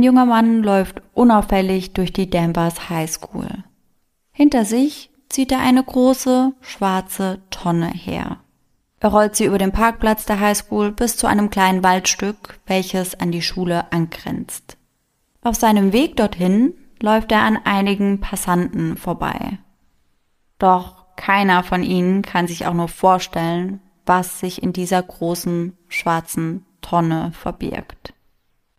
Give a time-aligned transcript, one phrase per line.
[0.00, 3.50] Ein junger Mann läuft unauffällig durch die Danvers High School.
[4.32, 8.38] Hinter sich zieht er eine große, schwarze Tonne her.
[9.00, 13.20] Er rollt sie über den Parkplatz der High School bis zu einem kleinen Waldstück, welches
[13.20, 14.78] an die Schule angrenzt.
[15.42, 16.72] Auf seinem Weg dorthin
[17.02, 19.58] läuft er an einigen Passanten vorbei.
[20.58, 26.64] Doch keiner von ihnen kann sich auch nur vorstellen, was sich in dieser großen schwarzen
[26.80, 28.14] Tonne verbirgt.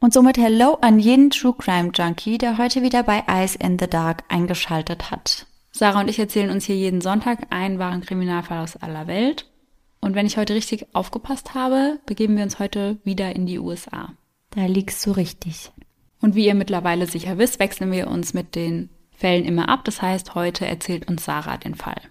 [0.03, 3.85] Und somit Hello an jeden True Crime Junkie, der heute wieder bei Eyes in the
[3.85, 5.45] Dark eingeschaltet hat.
[5.71, 9.45] Sarah und ich erzählen uns hier jeden Sonntag einen wahren Kriminalfall aus aller Welt.
[9.99, 14.13] Und wenn ich heute richtig aufgepasst habe, begeben wir uns heute wieder in die USA.
[14.55, 15.71] Da liegst du richtig.
[16.19, 19.85] Und wie ihr mittlerweile sicher wisst, wechseln wir uns mit den Fällen immer ab.
[19.85, 22.01] Das heißt, heute erzählt uns Sarah den Fall.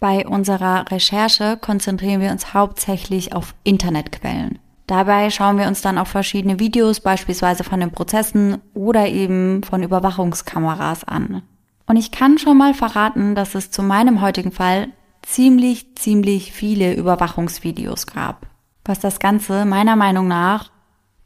[0.00, 4.58] Bei unserer Recherche konzentrieren wir uns hauptsächlich auf Internetquellen.
[4.88, 9.82] Dabei schauen wir uns dann auch verschiedene Videos, beispielsweise von den Prozessen oder eben von
[9.82, 11.42] Überwachungskameras an.
[11.86, 14.88] Und ich kann schon mal verraten, dass es zu meinem heutigen Fall
[15.20, 18.46] ziemlich, ziemlich viele Überwachungsvideos gab,
[18.86, 20.70] was das Ganze meiner Meinung nach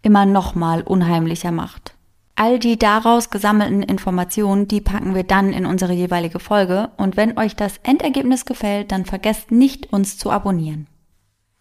[0.03, 1.95] immer nochmal unheimlicher macht.
[2.35, 7.39] All die daraus gesammelten Informationen, die packen wir dann in unsere jeweilige Folge und wenn
[7.39, 10.89] euch das Endergebnis gefällt, dann vergesst nicht, uns zu abonnieren.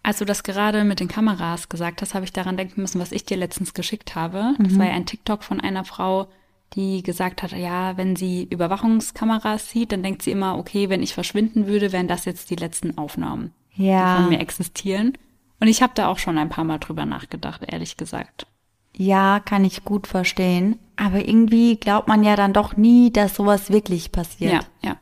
[0.03, 3.11] Als du das gerade mit den Kameras gesagt hast, habe ich daran denken müssen, was
[3.11, 4.55] ich dir letztens geschickt habe.
[4.57, 4.79] Das mhm.
[4.79, 6.27] war ja ein TikTok von einer Frau,
[6.73, 11.13] die gesagt hat, ja, wenn sie Überwachungskameras sieht, dann denkt sie immer, okay, wenn ich
[11.13, 14.15] verschwinden würde, wären das jetzt die letzten Aufnahmen, ja.
[14.15, 15.17] die von mir existieren.
[15.59, 18.47] Und ich habe da auch schon ein paar Mal drüber nachgedacht, ehrlich gesagt.
[18.95, 20.79] Ja, kann ich gut verstehen.
[20.95, 24.51] Aber irgendwie glaubt man ja dann doch nie, dass sowas wirklich passiert.
[24.53, 24.97] Ja, ja.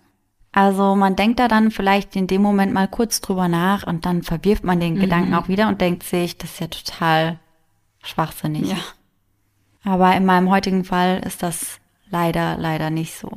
[0.52, 4.24] Also man denkt da dann vielleicht in dem Moment mal kurz drüber nach und dann
[4.24, 5.00] verwirft man den mhm.
[5.00, 7.40] Gedanken auch wieder und denkt sich, das ist ja total
[8.04, 8.72] schwachsinnig.
[8.72, 8.78] Ja.
[9.84, 11.80] Aber in meinem heutigen Fall ist das
[12.10, 13.30] leider, leider nicht so.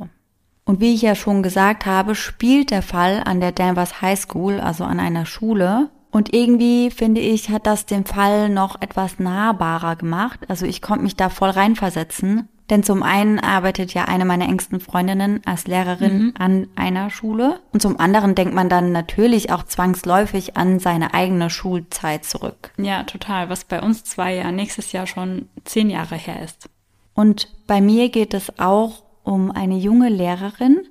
[0.65, 4.59] Und wie ich ja schon gesagt habe, spielt der Fall an der Danvers High School,
[4.59, 5.89] also an einer Schule.
[6.09, 10.39] Und irgendwie, finde ich, hat das den Fall noch etwas nahbarer gemacht.
[10.47, 12.47] Also ich konnte mich da voll reinversetzen.
[12.73, 16.33] Denn zum einen arbeitet ja eine meiner engsten Freundinnen als Lehrerin mhm.
[16.39, 21.51] an einer Schule und zum anderen denkt man dann natürlich auch zwangsläufig an seine eigene
[21.51, 22.71] Schulzeit zurück.
[22.77, 26.67] Ja, total, was bei uns zwei ja nächstes Jahr schon zehn Jahre her ist.
[27.13, 30.81] Und bei mir geht es auch um eine junge Lehrerin.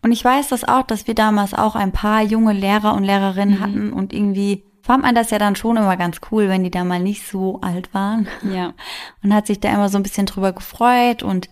[0.00, 3.56] Und ich weiß das auch, dass wir damals auch ein paar junge Lehrer und Lehrerinnen
[3.56, 3.60] mhm.
[3.60, 6.82] hatten und irgendwie fand man das ja dann schon immer ganz cool, wenn die da
[6.82, 8.26] mal nicht so alt waren.
[8.50, 8.72] Ja.
[9.22, 11.50] Und hat sich da immer so ein bisschen drüber gefreut und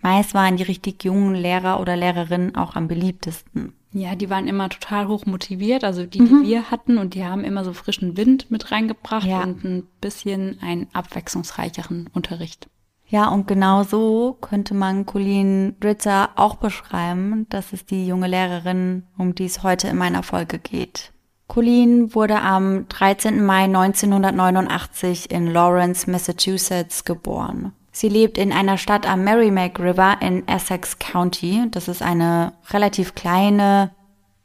[0.00, 3.74] meist waren die richtig jungen Lehrer oder Lehrerinnen auch am beliebtesten.
[3.92, 6.42] Ja, die waren immer total hoch motiviert, also die, die mhm.
[6.44, 9.42] wir hatten und die haben immer so frischen Wind mit reingebracht ja.
[9.42, 12.70] und ein bisschen einen abwechslungsreicheren Unterricht.
[13.06, 17.46] Ja, und genau so könnte man Colleen Ritter auch beschreiben.
[17.50, 21.12] Das ist die junge Lehrerin, um die es heute in meiner Folge geht.
[21.48, 23.44] Colleen wurde am 13.
[23.44, 27.72] Mai 1989 in Lawrence, Massachusetts geboren.
[27.90, 31.66] Sie lebt in einer Stadt am Merrimack River in Essex County.
[31.70, 33.90] Das ist eine relativ kleine,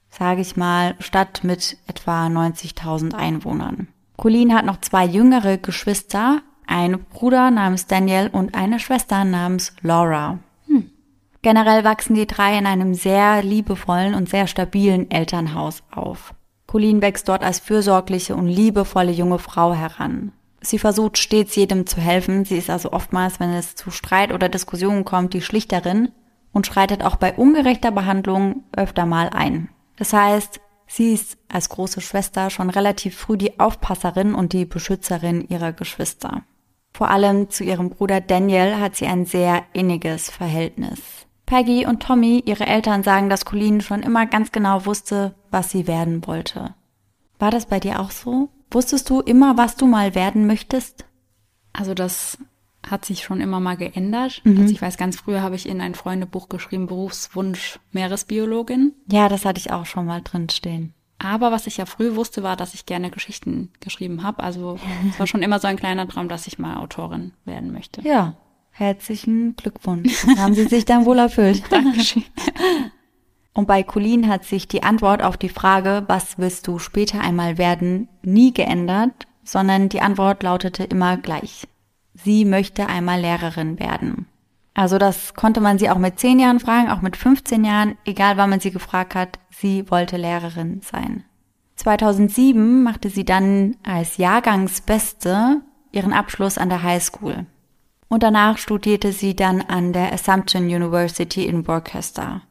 [0.09, 3.89] sage ich mal, Stadt mit etwa 90.000 Einwohnern.
[4.15, 10.39] Colleen hat noch zwei jüngere Geschwister, einen Bruder namens Daniel und eine Schwester namens Laura.
[10.67, 10.89] Hm.
[11.41, 16.33] Generell wachsen die drei in einem sehr liebevollen und sehr stabilen Elternhaus auf.
[16.73, 20.31] Colleen wächst dort als fürsorgliche und liebevolle junge Frau heran.
[20.59, 22.45] Sie versucht stets jedem zu helfen.
[22.45, 26.11] Sie ist also oftmals, wenn es zu Streit oder Diskussionen kommt, die Schlichterin
[26.51, 29.69] und schreitet auch bei ungerechter Behandlung öfter mal ein.
[29.97, 35.47] Das heißt, sie ist als große Schwester schon relativ früh die Aufpasserin und die Beschützerin
[35.47, 36.41] ihrer Geschwister.
[36.91, 40.99] Vor allem zu ihrem Bruder Daniel hat sie ein sehr inniges Verhältnis.
[41.45, 45.87] Peggy und Tommy, ihre Eltern, sagen, dass Colleen schon immer ganz genau wusste, was sie
[45.87, 46.73] werden wollte.
[47.39, 48.49] War das bei dir auch so?
[48.71, 51.05] Wusstest du immer, was du mal werden möchtest?
[51.73, 52.37] Also das
[52.87, 54.41] hat sich schon immer mal geändert.
[54.43, 54.61] Mhm.
[54.61, 58.93] Also ich weiß, ganz früher habe ich in ein Freundebuch geschrieben, Berufswunsch Meeresbiologin.
[59.09, 60.93] Ja, das hatte ich auch schon mal drin stehen.
[61.19, 64.43] Aber was ich ja früh wusste, war, dass ich gerne Geschichten geschrieben habe.
[64.43, 64.77] Also
[65.09, 68.01] es war schon immer so ein kleiner Traum, dass ich mal Autorin werden möchte.
[68.01, 68.35] Ja,
[68.71, 70.25] herzlichen Glückwunsch.
[70.37, 71.63] Haben Sie sich dann wohl erfüllt.
[71.69, 72.25] Dankeschön.
[73.53, 77.57] Und bei Colleen hat sich die Antwort auf die Frage, was willst du später einmal
[77.57, 81.67] werden, nie geändert, sondern die Antwort lautete immer gleich.
[82.15, 84.27] Sie möchte einmal Lehrerin werden.
[84.73, 88.37] Also das konnte man sie auch mit 10 Jahren fragen, auch mit 15 Jahren, egal
[88.37, 91.23] wann man sie gefragt hat, sie wollte Lehrerin sein.
[91.75, 95.61] 2007 machte sie dann als Jahrgangsbeste
[95.91, 97.45] ihren Abschluss an der High School.
[98.07, 102.41] Und danach studierte sie dann an der Assumption University in Worcester.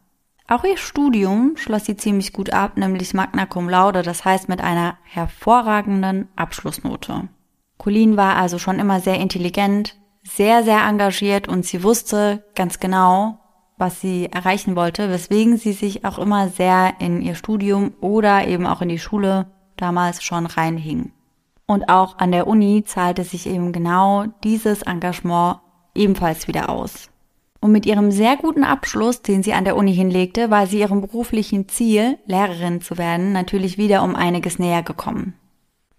[0.53, 4.61] Auch ihr Studium schloss sie ziemlich gut ab, nämlich Magna Cum Laude, das heißt mit
[4.61, 7.31] einer hervorragenden Abschlussnote.
[7.79, 13.39] Colleen war also schon immer sehr intelligent, sehr, sehr engagiert und sie wusste ganz genau,
[13.79, 18.67] was sie erreichen wollte, weswegen sie sich auch immer sehr in ihr Studium oder eben
[18.67, 19.47] auch in die Schule
[19.79, 21.13] damals schon reinhing.
[21.65, 25.61] Und auch an der Uni zahlte sich eben genau dieses Engagement
[25.95, 27.09] ebenfalls wieder aus.
[27.63, 31.01] Und mit ihrem sehr guten Abschluss, den sie an der Uni hinlegte, war sie ihrem
[31.01, 35.35] beruflichen Ziel, Lehrerin zu werden, natürlich wieder um einiges näher gekommen.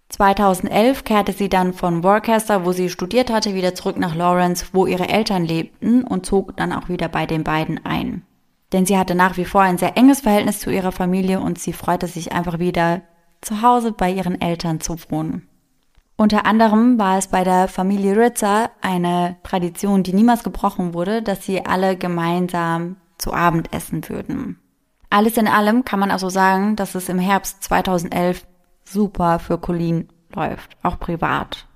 [0.10, 4.86] 2011 kehrte sie dann von Worcester, wo sie studiert hatte, wieder zurück nach Lawrence, wo
[4.86, 8.24] ihre Eltern lebten und zog dann auch wieder bei den beiden ein.
[8.74, 11.72] Denn sie hatte nach wie vor ein sehr enges Verhältnis zu ihrer Familie und sie
[11.72, 13.04] freute sich einfach wieder
[13.40, 15.48] zu Hause bei ihren Eltern zu wohnen.
[16.16, 21.46] Unter anderem war es bei der Familie Ritzer eine Tradition, die niemals gebrochen wurde, dass
[21.46, 24.60] sie alle gemeinsam zu Abend essen würden.
[25.10, 28.46] Alles in allem kann man also sagen, dass es im Herbst 2011
[28.84, 31.68] super für Colleen läuft, auch privat.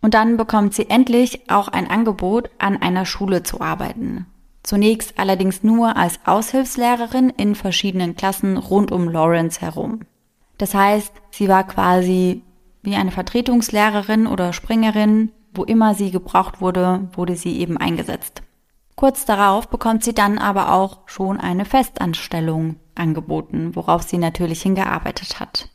[0.00, 4.26] Und dann bekommt sie endlich auch ein Angebot, an einer Schule zu arbeiten.
[4.62, 10.00] Zunächst allerdings nur als Aushilfslehrerin in verschiedenen Klassen rund um Lawrence herum.
[10.58, 12.42] Das heißt, sie war quasi
[12.86, 18.42] wie eine Vertretungslehrerin oder Springerin, wo immer sie gebraucht wurde, wurde sie eben eingesetzt.
[18.94, 25.38] Kurz darauf bekommt sie dann aber auch schon eine Festanstellung angeboten, worauf sie natürlich hingearbeitet
[25.38, 25.68] hat.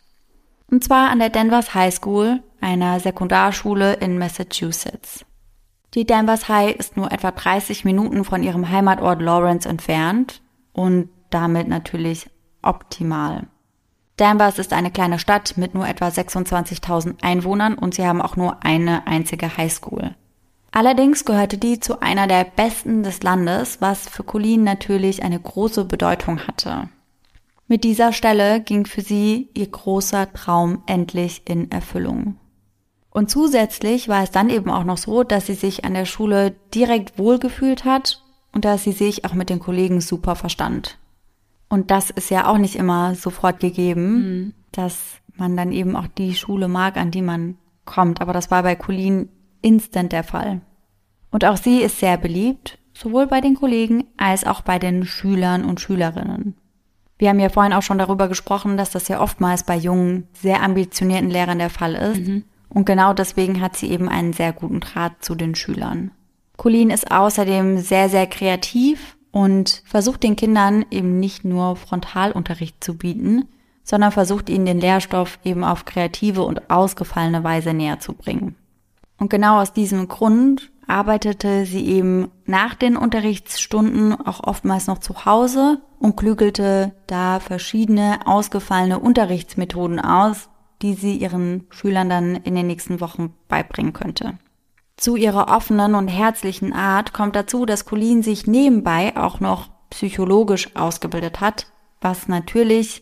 [0.72, 5.26] Und zwar an der Danvers High School, einer Sekundarschule in Massachusetts.
[5.94, 10.42] Die Danvers High ist nur etwa 30 Minuten von ihrem Heimatort Lawrence entfernt
[10.72, 12.30] und damit natürlich
[12.62, 13.48] optimal.
[14.22, 18.64] Danvers ist eine kleine Stadt mit nur etwa 26.000 Einwohnern und sie haben auch nur
[18.64, 20.14] eine einzige Highschool.
[20.72, 25.86] Allerdings gehörte die zu einer der besten des Landes, was für Colleen natürlich eine große
[25.86, 26.88] Bedeutung hatte.
[27.68, 32.38] Mit dieser Stelle ging für sie ihr großer Traum endlich in Erfüllung.
[33.10, 36.54] Und zusätzlich war es dann eben auch noch so, dass sie sich an der Schule
[36.76, 38.22] direkt wohlgefühlt hat
[38.52, 41.00] und dass sie sich auch mit den Kollegen super verstand.
[41.72, 44.54] Und das ist ja auch nicht immer sofort gegeben, mhm.
[44.74, 48.20] dass man dann eben auch die Schule mag, an die man kommt.
[48.20, 49.30] Aber das war bei Colleen
[49.62, 50.60] instant der Fall.
[51.32, 55.64] Und auch sie ist sehr beliebt, sowohl bei den Kollegen als auch bei den Schülern
[55.64, 56.58] und Schülerinnen.
[57.18, 60.64] Wir haben ja vorhin auch schon darüber gesprochen, dass das ja oftmals bei jungen, sehr
[60.64, 62.28] ambitionierten Lehrern der Fall ist.
[62.28, 62.44] Mhm.
[62.68, 66.12] Und genau deswegen hat sie eben einen sehr guten Draht zu den Schülern.
[66.58, 72.98] Colleen ist außerdem sehr, sehr kreativ und versucht den Kindern eben nicht nur Frontalunterricht zu
[72.98, 73.48] bieten,
[73.84, 78.56] sondern versucht ihnen den Lehrstoff eben auf kreative und ausgefallene Weise näher zu bringen.
[79.18, 85.26] Und genau aus diesem Grund arbeitete sie eben nach den Unterrichtsstunden auch oftmals noch zu
[85.26, 90.50] Hause und klügelte da verschiedene ausgefallene Unterrichtsmethoden aus,
[90.82, 94.38] die sie ihren Schülern dann in den nächsten Wochen beibringen könnte.
[95.02, 100.76] Zu ihrer offenen und herzlichen Art kommt dazu, dass Colleen sich nebenbei auch noch psychologisch
[100.76, 101.66] ausgebildet hat,
[102.02, 103.02] was natürlich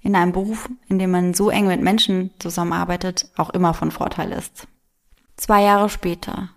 [0.00, 4.32] in einem Beruf, in dem man so eng mit Menschen zusammenarbeitet, auch immer von Vorteil
[4.32, 4.66] ist.
[5.36, 6.48] Zwei Jahre später.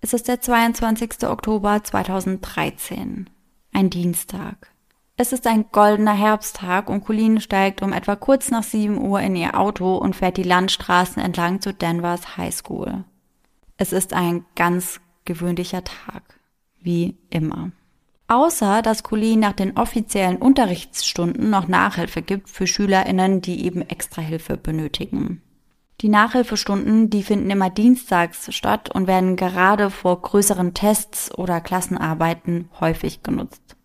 [0.00, 1.28] Es ist der 22.
[1.28, 3.28] Oktober 2013,
[3.74, 4.72] ein Dienstag.
[5.18, 9.36] Es ist ein goldener Herbsttag und Colleen steigt um etwa kurz nach 7 Uhr in
[9.36, 13.04] ihr Auto und fährt die Landstraßen entlang zu Denvers High School.
[13.80, 16.38] Es ist ein ganz gewöhnlicher Tag,
[16.82, 17.70] wie immer.
[18.28, 24.58] Außer dass Colleen nach den offiziellen Unterrichtsstunden noch Nachhilfe gibt für SchülerInnen, die eben Extrahilfe
[24.58, 25.40] benötigen.
[26.02, 32.68] Die Nachhilfestunden, die finden immer dienstags statt und werden gerade vor größeren Tests oder Klassenarbeiten
[32.80, 33.76] häufig genutzt.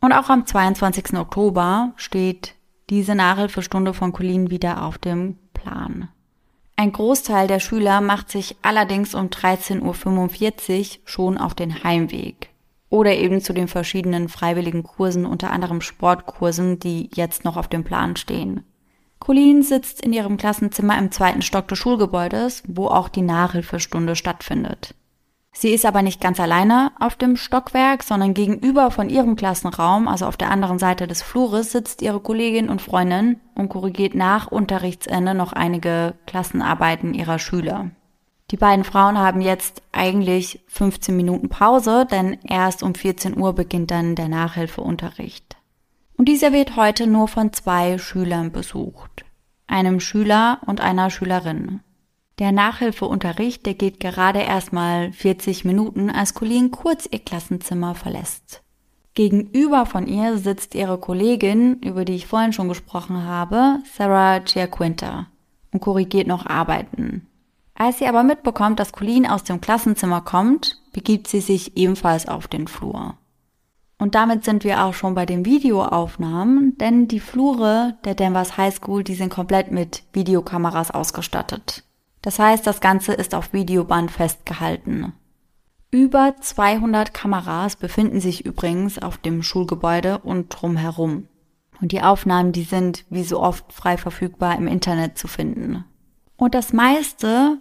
[0.00, 1.14] Und auch am 22.
[1.14, 2.54] Oktober steht
[2.88, 6.08] diese Nachhilfestunde von Colleen wieder auf dem Plan.
[6.76, 12.50] Ein Großteil der Schüler macht sich allerdings um 13.45 Uhr schon auf den Heimweg.
[12.90, 17.84] Oder eben zu den verschiedenen freiwilligen Kursen, unter anderem Sportkursen, die jetzt noch auf dem
[17.84, 18.64] Plan stehen.
[19.20, 24.94] Colleen sitzt in ihrem Klassenzimmer im zweiten Stock des Schulgebäudes, wo auch die Nachhilfestunde stattfindet.
[25.56, 30.26] Sie ist aber nicht ganz alleine auf dem Stockwerk, sondern gegenüber von ihrem Klassenraum, also
[30.26, 35.32] auf der anderen Seite des Flures, sitzt ihre Kollegin und Freundin und korrigiert nach Unterrichtsende
[35.32, 37.92] noch einige Klassenarbeiten ihrer Schüler.
[38.50, 43.92] Die beiden Frauen haben jetzt eigentlich 15 Minuten Pause, denn erst um 14 Uhr beginnt
[43.92, 45.56] dann der Nachhilfeunterricht.
[46.16, 49.24] Und dieser wird heute nur von zwei Schülern besucht.
[49.68, 51.80] Einem Schüler und einer Schülerin.
[52.40, 58.62] Der Nachhilfeunterricht, der geht gerade erstmal 40 Minuten, als Colleen kurz ihr Klassenzimmer verlässt.
[59.14, 65.28] Gegenüber von ihr sitzt ihre Kollegin, über die ich vorhin schon gesprochen habe, Sarah Giaquinta,
[65.70, 67.28] und korrigiert noch Arbeiten.
[67.74, 72.48] Als sie aber mitbekommt, dass Colleen aus dem Klassenzimmer kommt, begibt sie sich ebenfalls auf
[72.48, 73.16] den Flur.
[73.98, 78.74] Und damit sind wir auch schon bei den Videoaufnahmen, denn die Flure der Danvers High
[78.74, 81.83] School, die sind komplett mit Videokameras ausgestattet.
[82.24, 85.12] Das heißt, das Ganze ist auf Videoband festgehalten.
[85.90, 91.28] Über 200 Kameras befinden sich übrigens auf dem Schulgebäude und drumherum.
[91.82, 95.84] Und die Aufnahmen, die sind wie so oft frei verfügbar im Internet zu finden.
[96.38, 97.58] Und das meiste,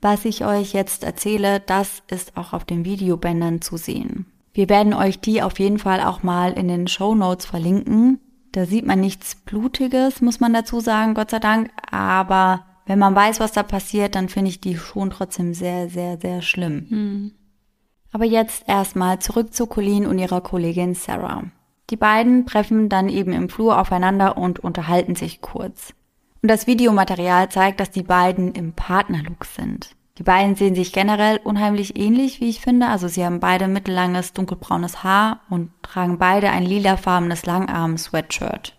[0.00, 4.26] was ich euch jetzt erzähle, das ist auch auf den Videobändern zu sehen.
[4.52, 8.18] Wir werden euch die auf jeden Fall auch mal in den Show Notes verlinken.
[8.50, 11.70] Da sieht man nichts Blutiges, muss man dazu sagen, Gott sei Dank.
[11.88, 16.18] Aber wenn man weiß, was da passiert, dann finde ich die schon trotzdem sehr, sehr,
[16.20, 16.86] sehr schlimm.
[16.88, 17.32] Hm.
[18.12, 21.44] Aber jetzt erstmal zurück zu Colleen und ihrer Kollegin Sarah.
[21.90, 25.94] Die beiden treffen dann eben im Flur aufeinander und unterhalten sich kurz.
[26.42, 29.94] Und das Videomaterial zeigt, dass die beiden im Partnerlook sind.
[30.18, 32.88] Die beiden sehen sich generell unheimlich ähnlich, wie ich finde.
[32.88, 38.76] Also sie haben beide mittellanges dunkelbraunes Haar und tragen beide ein lilafarbenes Langarm-Sweatshirt.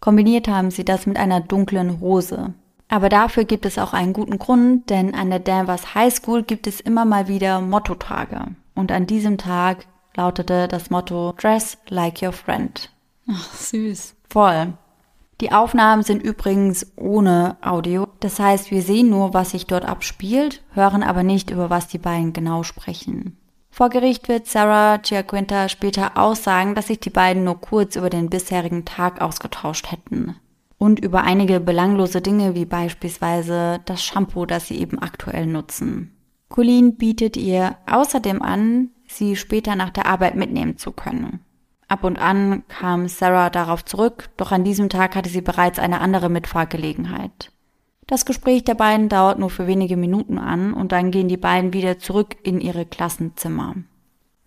[0.00, 2.54] Kombiniert haben sie das mit einer dunklen Hose.
[2.90, 6.66] Aber dafür gibt es auch einen guten Grund, denn an der Danvers High School gibt
[6.66, 8.48] es immer mal wieder Mottotage.
[8.74, 12.90] Und an diesem Tag lautete das Motto Dress like your friend.
[13.30, 14.16] Ach, süß.
[14.28, 14.72] Voll.
[15.40, 18.08] Die Aufnahmen sind übrigens ohne Audio.
[18.18, 21.98] Das heißt, wir sehen nur, was sich dort abspielt, hören aber nicht, über was die
[21.98, 23.38] beiden genau sprechen.
[23.70, 28.28] Vor Gericht wird Sarah Giaquinta später aussagen, dass sich die beiden nur kurz über den
[28.28, 30.34] bisherigen Tag ausgetauscht hätten
[30.80, 36.16] und über einige belanglose Dinge wie beispielsweise das Shampoo, das sie eben aktuell nutzen.
[36.48, 41.40] Colleen bietet ihr außerdem an, sie später nach der Arbeit mitnehmen zu können.
[41.86, 46.00] Ab und an kam Sarah darauf zurück, doch an diesem Tag hatte sie bereits eine
[46.00, 47.52] andere Mitfahrgelegenheit.
[48.06, 51.74] Das Gespräch der beiden dauert nur für wenige Minuten an und dann gehen die beiden
[51.74, 53.74] wieder zurück in ihre Klassenzimmer.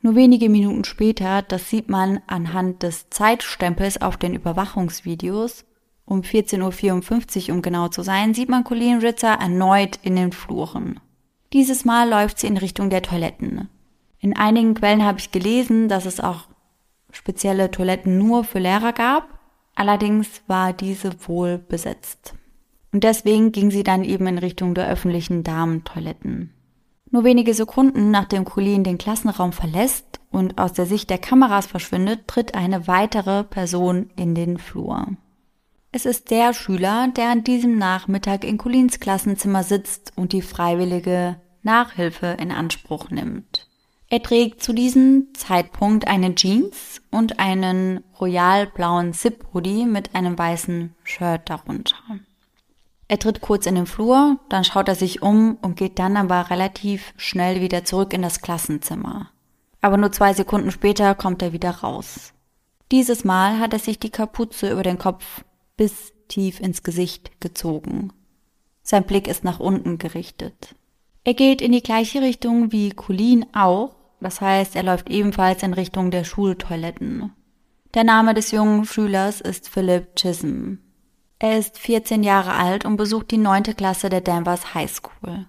[0.02, 5.63] Nur wenige Minuten später, das sieht man anhand des Zeitstempels auf den Überwachungsvideos,
[6.06, 11.00] um 14.54 Uhr, um genau zu sein, sieht man Colleen Ritzer erneut in den Fluren.
[11.54, 13.70] Dieses Mal läuft sie in Richtung der Toiletten.
[14.20, 16.48] In einigen Quellen habe ich gelesen, dass es auch
[17.12, 19.28] spezielle Toiletten nur für Lehrer gab.
[19.76, 22.34] Allerdings war diese wohl besetzt.
[22.92, 26.54] Und deswegen ging sie dann eben in Richtung der öffentlichen Damentoiletten.
[27.10, 32.28] Nur wenige Sekunden nachdem Colleen den Klassenraum verlässt und aus der Sicht der Kameras verschwindet,
[32.28, 35.08] tritt eine weitere Person in den Flur.
[35.96, 41.40] Es ist der Schüler, der an diesem Nachmittag in Colins Klassenzimmer sitzt und die freiwillige
[41.62, 43.68] Nachhilfe in Anspruch nimmt.
[44.10, 51.48] Er trägt zu diesem Zeitpunkt eine Jeans und einen royal-blauen Zip-Hoodie mit einem weißen Shirt
[51.48, 51.96] darunter.
[53.08, 56.50] Er tritt kurz in den Flur, dann schaut er sich um und geht dann aber
[56.50, 59.30] relativ schnell wieder zurück in das Klassenzimmer.
[59.82, 62.34] Aber nur zwei Sekunden später kommt er wieder raus.
[62.92, 65.44] Dieses Mal hat er sich die Kapuze über den Kopf
[65.77, 68.12] bis tief ins Gesicht gezogen.
[68.82, 70.75] Sein Blick ist nach unten gerichtet.
[71.24, 75.74] Er geht in die gleiche Richtung wie Colleen auch, das heißt, er läuft ebenfalls in
[75.74, 77.32] Richtung der Schultoiletten.
[77.94, 80.80] Der Name des jungen Schülers ist Philip Chisholm.
[81.39, 85.46] Er ist 14 Jahre alt und besucht die neunte Klasse der Danvers High School.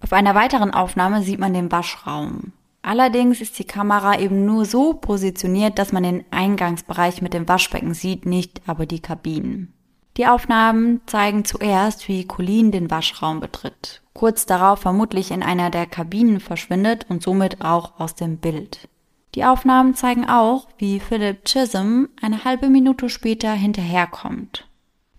[0.00, 2.52] Auf einer weiteren Aufnahme sieht man den Waschraum.
[2.82, 7.94] Allerdings ist die Kamera eben nur so positioniert, dass man den Eingangsbereich mit dem Waschbecken
[7.94, 9.72] sieht, nicht aber die Kabinen.
[10.16, 15.86] Die Aufnahmen zeigen zuerst, wie Colleen den Waschraum betritt, kurz darauf vermutlich in einer der
[15.86, 18.88] Kabinen verschwindet und somit auch aus dem Bild.
[19.34, 24.68] Die Aufnahmen zeigen auch, wie Philip Chisholm eine halbe Minute später hinterherkommt.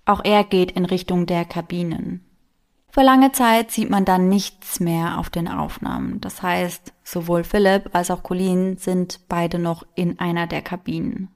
[0.06, 2.24] Auch er geht in Richtung der Kabinen.
[2.92, 6.22] Für lange Zeit sieht man dann nichts mehr auf den Aufnahmen.
[6.22, 11.30] Das heißt, sowohl Philipp als auch Colleen sind beide noch in einer der Kabinen.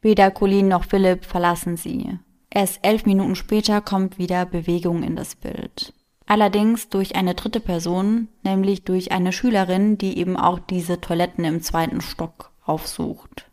[0.00, 2.18] Weder Colleen noch Philipp verlassen sie.
[2.50, 5.92] Erst elf Minuten später kommt wieder Bewegung in das Bild.
[6.26, 11.62] Allerdings durch eine dritte Person, nämlich durch eine Schülerin, die eben auch diese Toiletten im
[11.62, 13.46] zweiten Stock aufsucht.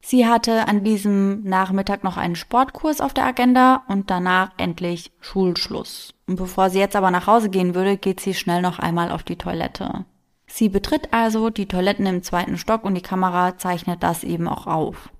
[0.00, 6.14] Sie hatte an diesem Nachmittag noch einen Sportkurs auf der Agenda und danach endlich Schulschluss.
[6.26, 9.22] Und bevor sie jetzt aber nach Hause gehen würde, geht sie schnell noch einmal auf
[9.22, 10.04] die Toilette.
[10.48, 14.66] Sie betritt also die Toiletten im zweiten Stock und die Kamera zeichnet das eben auch
[14.66, 15.10] auf.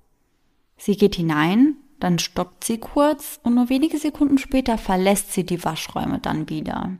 [0.75, 5.63] Sie geht hinein, dann stockt sie kurz und nur wenige Sekunden später verlässt sie die
[5.63, 6.91] Waschräume dann wieder.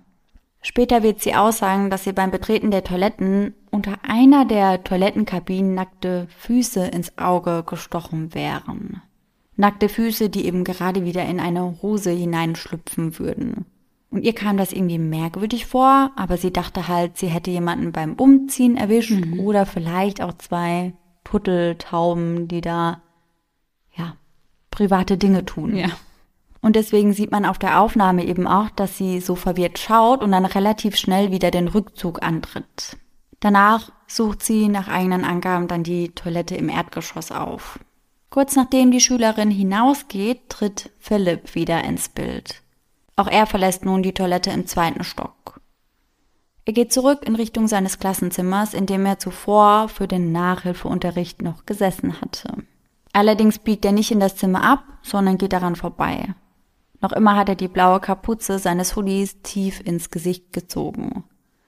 [0.61, 6.27] Später wird sie aussagen, dass sie beim Betreten der Toiletten unter einer der Toilettenkabinen nackte
[6.37, 9.01] Füße ins Auge gestochen wären.
[9.55, 13.65] Nackte Füße, die eben gerade wieder in eine Hose hineinschlüpfen würden.
[14.11, 18.13] Und ihr kam das irgendwie merkwürdig vor, aber sie dachte halt, sie hätte jemanden beim
[18.13, 19.39] Umziehen erwischt mhm.
[19.39, 23.01] oder vielleicht auch zwei Turteltauben, die da,
[23.95, 24.15] ja,
[24.71, 25.75] private Dinge tun.
[25.75, 25.89] Ja.
[26.61, 30.31] Und deswegen sieht man auf der Aufnahme eben auch, dass sie so verwirrt schaut und
[30.31, 32.97] dann relativ schnell wieder den Rückzug antritt.
[33.39, 37.79] Danach sucht sie nach eigenen Angaben dann die Toilette im Erdgeschoss auf.
[38.29, 42.61] Kurz nachdem die Schülerin hinausgeht, tritt Philipp wieder ins Bild.
[43.19, 45.59] Auch er verlässt nun die Toilette im zweiten Stock.
[46.63, 51.65] Er geht zurück in Richtung seines Klassenzimmers, in dem er zuvor für den Nachhilfeunterricht noch
[51.65, 52.53] gesessen hatte.
[53.11, 56.33] Allerdings biegt er nicht in das Zimmer ab, sondern geht daran vorbei.
[57.01, 61.25] Noch immer hat er die blaue Kapuze seines Hoodies tief ins Gesicht gezogen.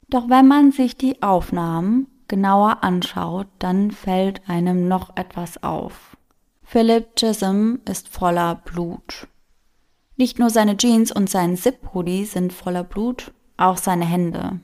[0.07, 6.15] Doch wenn man sich die Aufnahmen genauer anschaut, dann fällt einem noch etwas auf.
[6.63, 9.27] Philip Chisholm ist voller Blut.
[10.21, 14.59] Nicht nur seine Jeans und sein Zip-Hoodie sind voller Blut, auch seine Hände.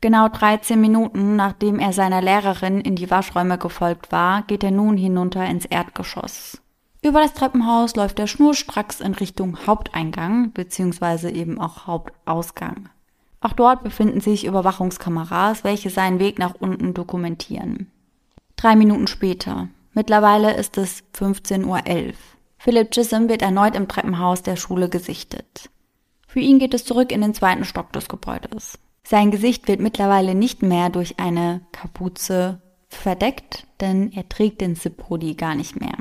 [0.00, 4.96] Genau 13 Minuten nachdem er seiner Lehrerin in die Waschräume gefolgt war, geht er nun
[4.96, 6.62] hinunter ins Erdgeschoss.
[7.02, 11.28] Über das Treppenhaus läuft er schnurstracks in Richtung Haupteingang bzw.
[11.30, 12.88] eben auch Hauptausgang.
[13.40, 17.90] Auch dort befinden sich Überwachungskameras, welche seinen Weg nach unten dokumentieren.
[18.54, 19.66] Drei Minuten später.
[19.92, 22.12] Mittlerweile ist es 15.11 Uhr.
[22.64, 25.68] Philip Chisholm wird erneut im Treppenhaus der Schule gesichtet.
[26.26, 28.78] Für ihn geht es zurück in den zweiten Stock des Gebäudes.
[29.06, 35.36] Sein Gesicht wird mittlerweile nicht mehr durch eine Kapuze verdeckt, denn er trägt den Zip-Hoodie
[35.36, 35.92] gar nicht mehr.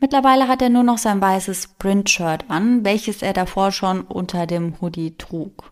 [0.00, 4.80] Mittlerweile hat er nur noch sein weißes Print-Shirt an, welches er davor schon unter dem
[4.80, 5.70] Hoodie trug.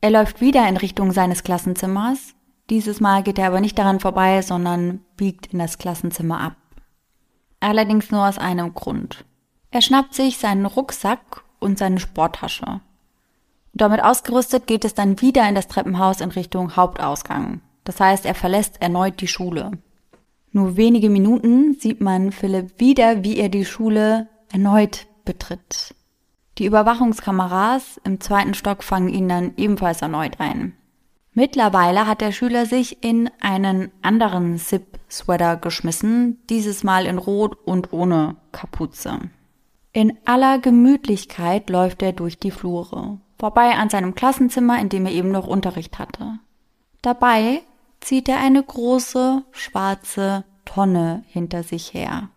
[0.00, 2.34] Er läuft wieder in Richtung seines Klassenzimmers.
[2.70, 6.56] Dieses Mal geht er aber nicht daran vorbei, sondern biegt in das Klassenzimmer ab.
[7.60, 9.24] Allerdings nur aus einem Grund.
[9.70, 12.80] Er schnappt sich seinen Rucksack und seine Sporttasche.
[13.72, 17.60] Damit ausgerüstet geht es dann wieder in das Treppenhaus in Richtung Hauptausgang.
[17.84, 19.72] Das heißt, er verlässt erneut die Schule.
[20.50, 25.94] Nur wenige Minuten sieht man Philipp wieder, wie er die Schule erneut betritt.
[26.58, 30.72] Die Überwachungskameras im zweiten Stock fangen ihn dann ebenfalls erneut ein.
[31.38, 37.92] Mittlerweile hat der Schüler sich in einen anderen Zip-Sweater geschmissen, dieses Mal in Rot und
[37.92, 39.20] ohne Kapuze.
[39.92, 45.12] In aller Gemütlichkeit läuft er durch die Flure, vorbei an seinem Klassenzimmer, in dem er
[45.12, 46.38] eben noch Unterricht hatte.
[47.02, 47.60] Dabei
[48.00, 52.30] zieht er eine große schwarze Tonne hinter sich her.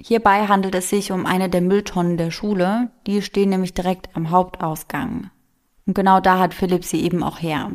[0.00, 4.30] Hierbei handelt es sich um eine der Mülltonnen der Schule, die stehen nämlich direkt am
[4.30, 5.28] Hauptausgang.
[5.86, 7.70] Und genau da hat Philipp sie eben auch her.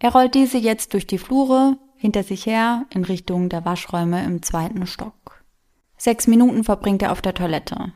[0.00, 4.42] Er rollt diese jetzt durch die Flure hinter sich her in Richtung der Waschräume im
[4.42, 5.44] zweiten Stock.
[5.96, 7.92] Sechs Minuten verbringt er auf der Toilette.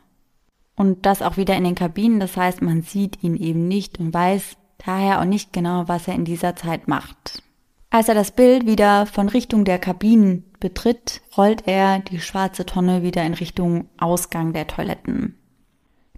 [0.77, 4.12] Und das auch wieder in den Kabinen, das heißt, man sieht ihn eben nicht und
[4.12, 7.43] weiß daher auch nicht genau, was er in dieser Zeit macht.
[7.88, 13.03] Als er das Bild wieder von Richtung der Kabinen betritt, rollt er die schwarze Tonne
[13.03, 15.38] wieder in Richtung Ausgang der Toiletten.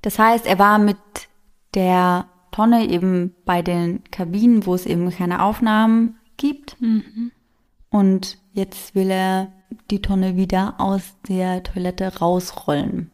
[0.02, 0.96] Das heißt, er war mit
[1.74, 6.80] der Tonne eben bei den Kabinen, wo es eben keine Aufnahmen gibt.
[6.80, 7.32] Mhm.
[7.90, 9.52] Und jetzt will er
[9.90, 13.10] die Tonne wieder aus der Toilette rausrollen.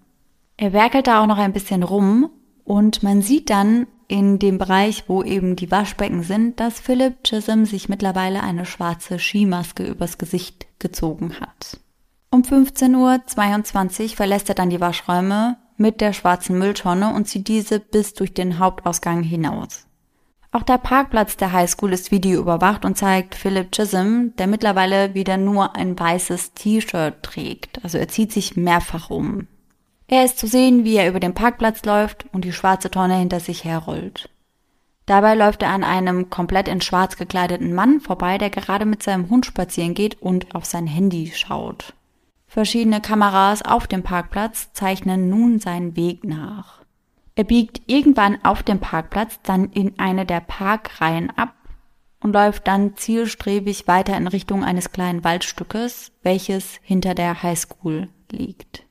[0.57, 2.31] Er werkelt da auch noch ein bisschen rum
[2.65, 7.65] und man sieht dann in dem Bereich, wo eben die Waschbecken sind, dass Philip Chisholm
[7.65, 11.81] sich mittlerweile eine schwarze Skimaske übers Gesicht gezogen hat.
[12.31, 17.81] Um 15.22 Uhr verlässt er dann die Waschräume mit der schwarzen Mülltonne und zieht diese
[17.81, 19.87] bis durch den Hauptausgang hinaus.
[20.55, 25.77] Auch der Parkplatz der Highschool ist videoüberwacht und zeigt Philip Chisholm, der mittlerweile wieder nur
[25.77, 27.83] ein weißes T-Shirt trägt.
[27.83, 29.47] Also er zieht sich mehrfach um.
[30.09, 33.41] Er ist zu sehen, wie er über den Parkplatz läuft und die schwarze Tonne hinter
[33.41, 34.29] sich herrollt.
[35.07, 39.31] Dabei läuft er an einem komplett in schwarz gekleideten Mann vorbei, der gerade mit seinem
[39.31, 41.95] Hund spazieren geht und auf sein Handy schaut.
[42.53, 46.83] Verschiedene Kameras auf dem Parkplatz zeichnen nun seinen Weg nach.
[47.35, 51.55] Er biegt irgendwann auf dem Parkplatz dann in eine der Parkreihen ab
[52.21, 58.83] und läuft dann zielstrebig weiter in Richtung eines kleinen Waldstückes, welches hinter der Highschool liegt.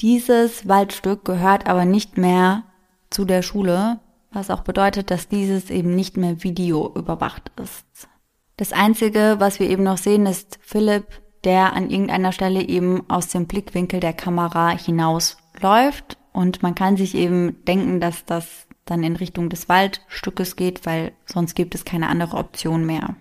[0.00, 2.64] Dieses Waldstück gehört aber nicht mehr
[3.10, 4.00] zu der Schule,
[4.32, 8.08] was auch bedeutet, dass dieses eben nicht mehr Video überwacht ist.
[8.56, 11.06] Das Einzige, was wir eben noch sehen, ist Philipp
[11.44, 16.16] der an irgendeiner Stelle eben aus dem Blickwinkel der Kamera hinausläuft.
[16.32, 21.12] Und man kann sich eben denken, dass das dann in Richtung des Waldstückes geht, weil
[21.26, 23.16] sonst gibt es keine andere Option mehr.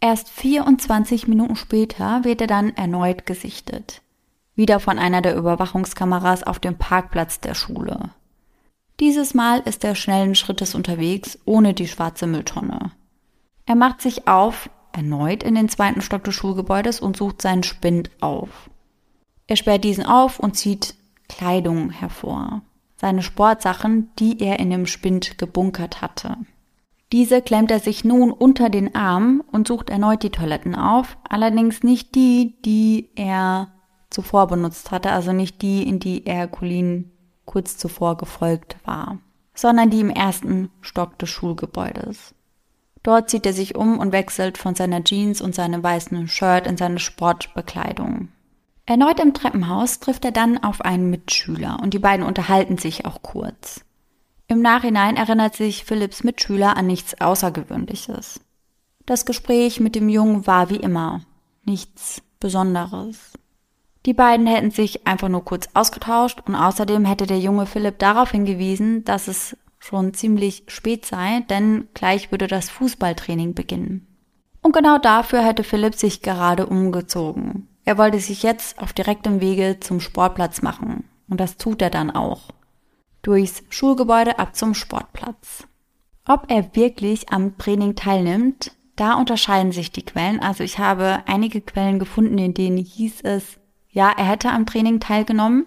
[0.00, 4.02] Erst 24 Minuten später wird er dann erneut gesichtet.
[4.54, 8.10] Wieder von einer der Überwachungskameras auf dem Parkplatz der Schule.
[9.00, 12.90] Dieses Mal ist er schnellen Schrittes unterwegs, ohne die schwarze Mülltonne.
[13.66, 18.10] Er macht sich auf, erneut in den zweiten Stock des Schulgebäudes und sucht seinen Spind
[18.20, 18.68] auf.
[19.46, 20.96] Er sperrt diesen auf und zieht
[21.28, 22.62] Kleidung hervor.
[22.96, 26.36] Seine Sportsachen, die er in dem Spind gebunkert hatte.
[27.12, 31.84] Diese klemmt er sich nun unter den Arm und sucht erneut die Toiletten auf, allerdings
[31.84, 33.68] nicht die, die er
[34.10, 37.12] zuvor benutzt hatte, also nicht die, in die er Colin
[37.44, 39.18] kurz zuvor gefolgt war,
[39.54, 42.34] sondern die im ersten Stock des Schulgebäudes.
[43.02, 46.76] Dort zieht er sich um und wechselt von seiner Jeans und seinem weißen Shirt in
[46.76, 48.28] seine Sportbekleidung.
[48.86, 53.22] Erneut im Treppenhaus trifft er dann auf einen Mitschüler und die beiden unterhalten sich auch
[53.22, 53.84] kurz.
[54.46, 58.40] Im Nachhinein erinnert sich Philipps Mitschüler an nichts Außergewöhnliches.
[59.04, 61.20] Das Gespräch mit dem Jungen war wie immer.
[61.64, 63.32] Nichts Besonderes.
[64.06, 68.30] Die beiden hätten sich einfach nur kurz ausgetauscht und außerdem hätte der junge Philipp darauf
[68.30, 74.06] hingewiesen, dass es schon ziemlich spät sei, denn gleich würde das Fußballtraining beginnen.
[74.62, 77.68] Und genau dafür hätte Philipp sich gerade umgezogen.
[77.84, 81.04] Er wollte sich jetzt auf direktem Wege zum Sportplatz machen.
[81.28, 82.50] Und das tut er dann auch.
[83.22, 85.66] Durchs Schulgebäude ab zum Sportplatz.
[86.26, 90.40] Ob er wirklich am Training teilnimmt, da unterscheiden sich die Quellen.
[90.40, 93.58] Also ich habe einige Quellen gefunden, in denen hieß es,
[93.90, 95.66] ja, er hätte am Training teilgenommen.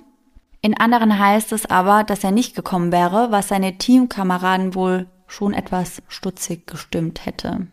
[0.61, 5.53] In anderen heißt es aber, dass er nicht gekommen wäre, was seine Teamkameraden wohl schon
[5.53, 7.67] etwas stutzig gestimmt hätte.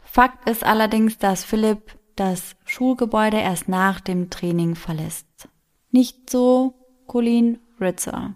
[0.00, 5.48] Fakt ist allerdings, dass Philipp das Schulgebäude erst nach dem Training verlässt.
[5.90, 6.74] Nicht so
[7.06, 8.34] Colleen Ritzer,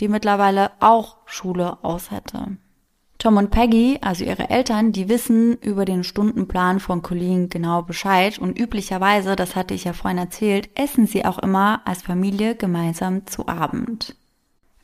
[0.00, 2.58] die mittlerweile auch Schule aus hätte.
[3.20, 8.38] Tom und Peggy, also ihre Eltern, die wissen über den Stundenplan von Colleen genau Bescheid
[8.38, 13.26] und üblicherweise, das hatte ich ja vorhin erzählt, essen sie auch immer als Familie gemeinsam
[13.26, 14.16] zu Abend.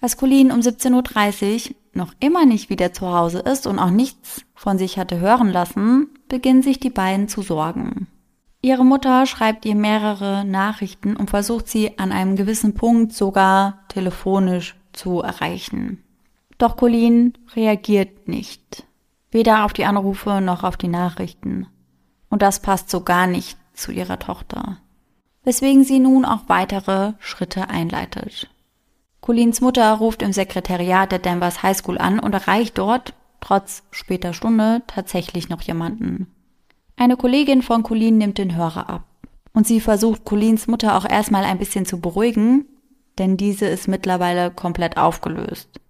[0.02, 4.42] Als Colleen um 17.30 Uhr noch immer nicht wieder zu Hause ist und auch nichts
[4.54, 8.06] von sich hatte hören lassen, beginnen sich die beiden zu sorgen.
[8.60, 14.76] Ihre Mutter schreibt ihr mehrere Nachrichten und versucht sie an einem gewissen Punkt sogar telefonisch
[14.92, 16.02] zu erreichen.
[16.58, 18.86] Doch Colleen reagiert nicht.
[19.30, 21.66] Weder auf die Anrufe noch auf die Nachrichten.
[22.30, 24.78] Und das passt so gar nicht zu ihrer Tochter.
[25.44, 28.48] Weswegen sie nun auch weitere Schritte einleitet.
[29.20, 34.32] Colleens Mutter ruft im Sekretariat der Danvers High School an und erreicht dort, trotz später
[34.32, 36.28] Stunde, tatsächlich noch jemanden.
[36.96, 39.04] Eine Kollegin von Colleen nimmt den Hörer ab.
[39.52, 42.66] Und sie versucht Colleens Mutter auch erstmal ein bisschen zu beruhigen,
[43.18, 45.80] denn diese ist mittlerweile komplett aufgelöst.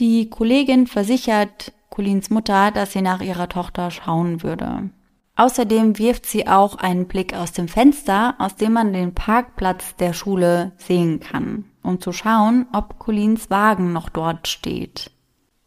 [0.00, 4.88] Die Kollegin versichert Colins Mutter, dass sie nach ihrer Tochter schauen würde.
[5.36, 10.14] Außerdem wirft sie auch einen Blick aus dem Fenster, aus dem man den Parkplatz der
[10.14, 15.10] Schule sehen kann, um zu schauen, ob Colins Wagen noch dort steht.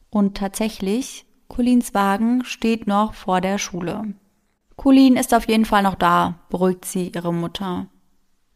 [0.09, 4.15] Und tatsächlich, Colins Wagen steht noch vor der Schule.
[4.77, 7.85] Colin ist auf jeden Fall noch da, beruhigt sie ihre Mutter.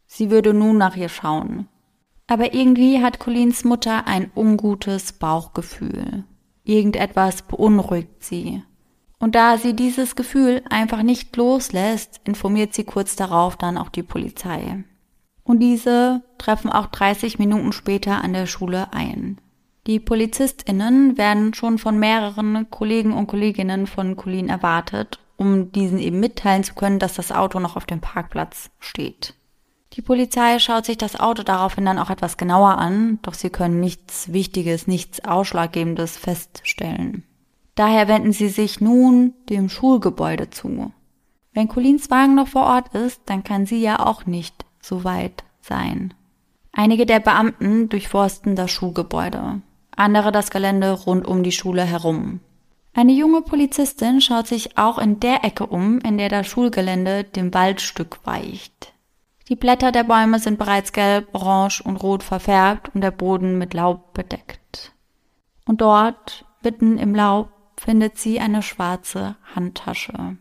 [0.07, 1.67] Sie würde nun nach ihr schauen.
[2.27, 6.25] Aber irgendwie hat Colins Mutter ein ungutes Bauchgefühl.
[6.63, 8.63] Irgendetwas beunruhigt sie.
[9.19, 14.03] Und da sie dieses Gefühl einfach nicht loslässt, informiert sie kurz darauf dann auch die
[14.03, 14.83] Polizei.
[15.43, 19.39] Und diese treffen auch 30 Minuten später an der Schule ein.
[19.87, 26.19] Die PolizistInnen werden schon von mehreren Kollegen und Kolleginnen von Colin erwartet, um diesen eben
[26.19, 29.36] mitteilen zu können, dass das Auto noch auf dem Parkplatz steht.
[29.97, 33.79] Die Polizei schaut sich das Auto daraufhin dann auch etwas genauer an, doch sie können
[33.79, 37.23] nichts Wichtiges, nichts Ausschlaggebendes feststellen.
[37.73, 40.91] Daher wenden sie sich nun dem Schulgebäude zu.
[41.51, 45.43] Wenn Colins Wagen noch vor Ort ist, dann kann sie ja auch nicht so weit
[45.61, 46.13] sein.
[46.71, 49.63] Einige der Beamten durchforsten das Schulgebäude,
[49.95, 52.39] andere das Gelände rund um die Schule herum.
[52.93, 57.51] Eine junge Polizistin schaut sich auch in der Ecke um, in der das Schulgelände dem
[57.55, 58.93] Waldstück weicht.
[59.49, 63.73] Die Blätter der Bäume sind bereits gelb, orange und rot verfärbt und der Boden mit
[63.73, 64.91] Laub bedeckt.
[65.65, 70.37] Und dort, mitten im Laub, findet sie eine schwarze Handtasche.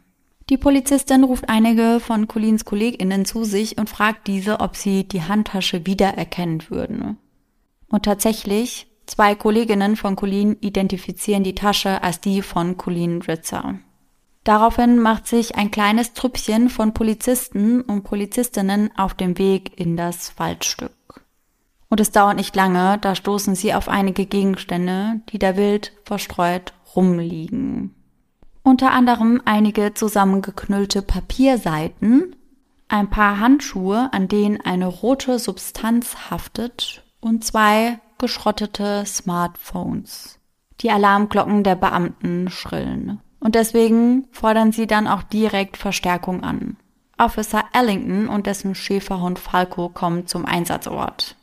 [0.49, 5.23] Die Polizistin ruft einige von Colins KollegInnen zu sich und fragt diese, ob sie die
[5.23, 7.19] Handtasche wiedererkennen würden.
[7.89, 13.79] Und tatsächlich, zwei Kolleginnen von Colin identifizieren die Tasche als die von Colin Ritzer.
[14.47, 20.39] Daraufhin macht sich ein kleines Trüppchen von Polizisten und Polizistinnen auf dem Weg in das
[20.39, 20.93] Waldstück.
[21.89, 26.75] Und es dauert nicht lange, da stoßen sie auf einige Gegenstände, die da wild verstreut
[26.95, 27.93] rumliegen.
[28.63, 32.37] Unter anderem einige zusammengeknüllte Papierseiten,
[32.87, 40.39] ein paar Handschuhe, an denen eine rote Substanz haftet und zwei geschrottete Smartphones.
[40.83, 43.21] Die Alarmglocken der Beamten schrillen.
[43.47, 46.79] Und deswegen fordern sie dann auch direkt Verstärkung an.
[47.17, 51.37] Officer Ellington und dessen Schäferhund Falco kommen zum Einsatzort.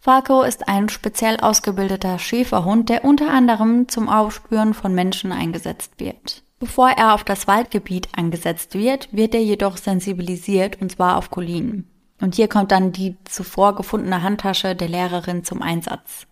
[0.00, 6.42] Falco ist ein speziell ausgebildeter Schäferhund, der unter anderem zum Aufspüren von Menschen eingesetzt wird.
[6.58, 11.84] Bevor er auf das Waldgebiet angesetzt wird, wird er jedoch sensibilisiert und zwar auf Colin.
[12.18, 16.26] Und hier kommt dann die zuvor gefundene Handtasche der Lehrerin zum Einsatz.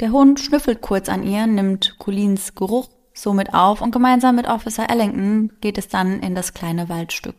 [0.00, 2.88] Der Hund schnüffelt kurz an ihr, nimmt Colins Geruch
[3.22, 7.36] somit auf und gemeinsam mit Officer Ellington geht es dann in das kleine Waldstück.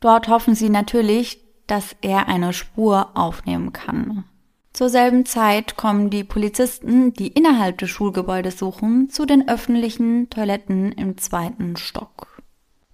[0.00, 4.24] Dort hoffen sie natürlich, dass er eine Spur aufnehmen kann.
[4.72, 10.92] Zur selben Zeit kommen die Polizisten, die innerhalb des Schulgebäudes suchen, zu den öffentlichen Toiletten
[10.92, 12.42] im zweiten Stock.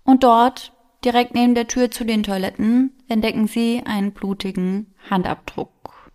[0.04, 0.72] Und dort,
[1.04, 6.12] direkt neben der Tür zu den Toiletten, entdecken sie einen blutigen Handabdruck.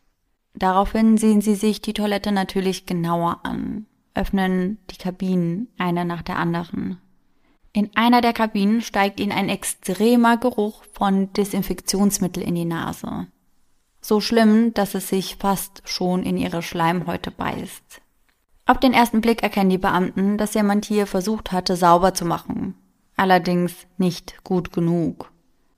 [0.53, 3.86] Daraufhin sehen sie sich die Toilette natürlich genauer an,
[4.17, 6.99] öffnen die Kabinen eine nach der anderen.
[7.73, 13.27] In einer der Kabinen steigt ihnen ein extremer Geruch von Desinfektionsmittel in die Nase.
[14.01, 18.01] So schlimm, dass es sich fast schon in ihre Schleimhäute beißt.
[18.65, 22.75] Auf den ersten Blick erkennen die Beamten, dass jemand hier versucht hatte, sauber zu machen.
[23.15, 25.31] Allerdings nicht gut genug.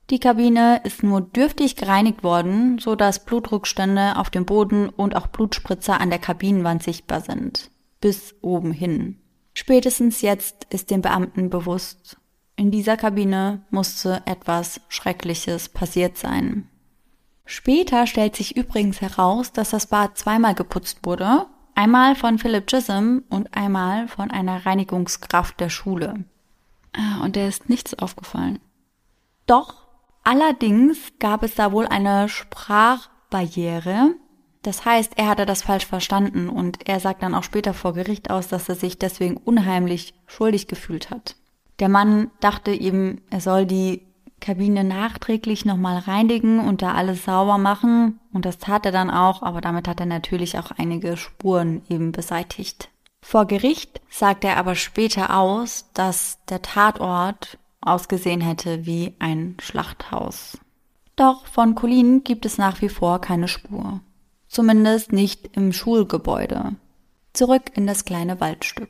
[0.10, 5.28] Die Kabine ist nur dürftig gereinigt worden, so dass Blutrückstände auf dem Boden und auch
[5.28, 7.70] Blutspritzer an der Kabinenwand sichtbar sind.
[8.02, 9.20] Bis oben hin.
[9.54, 12.18] Spätestens jetzt ist den Beamten bewusst,
[12.60, 16.68] in dieser Kabine musste etwas Schreckliches passiert sein.
[17.46, 21.46] Später stellt sich übrigens heraus, dass das Bad zweimal geputzt wurde.
[21.74, 26.26] Einmal von Philip Chisholm und einmal von einer Reinigungskraft der Schule.
[26.92, 28.60] Ah, und der ist nichts aufgefallen.
[29.46, 29.88] Doch,
[30.26, 34.16] allerdings gab es da wohl eine Sprachbarriere.
[34.62, 38.30] Das heißt, er hatte das falsch verstanden und er sagt dann auch später vor Gericht
[38.30, 41.36] aus, dass er sich deswegen unheimlich schuldig gefühlt hat.
[41.80, 44.02] Der Mann dachte eben, er soll die
[44.42, 48.20] Kabine nachträglich nochmal reinigen und da alles sauber machen.
[48.34, 52.12] Und das tat er dann auch, aber damit hat er natürlich auch einige Spuren eben
[52.12, 52.90] beseitigt.
[53.22, 60.58] Vor Gericht sagt er aber später aus, dass der Tatort ausgesehen hätte wie ein Schlachthaus.
[61.16, 64.00] Doch von Colin gibt es nach wie vor keine Spur.
[64.50, 66.76] Zumindest nicht im Schulgebäude.
[67.34, 68.90] Zurück in das kleine Waldstück.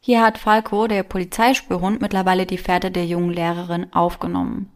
[0.00, 4.70] Hier hat Falco, der Polizeispürhund, mittlerweile die Fährte der jungen Lehrerin aufgenommen.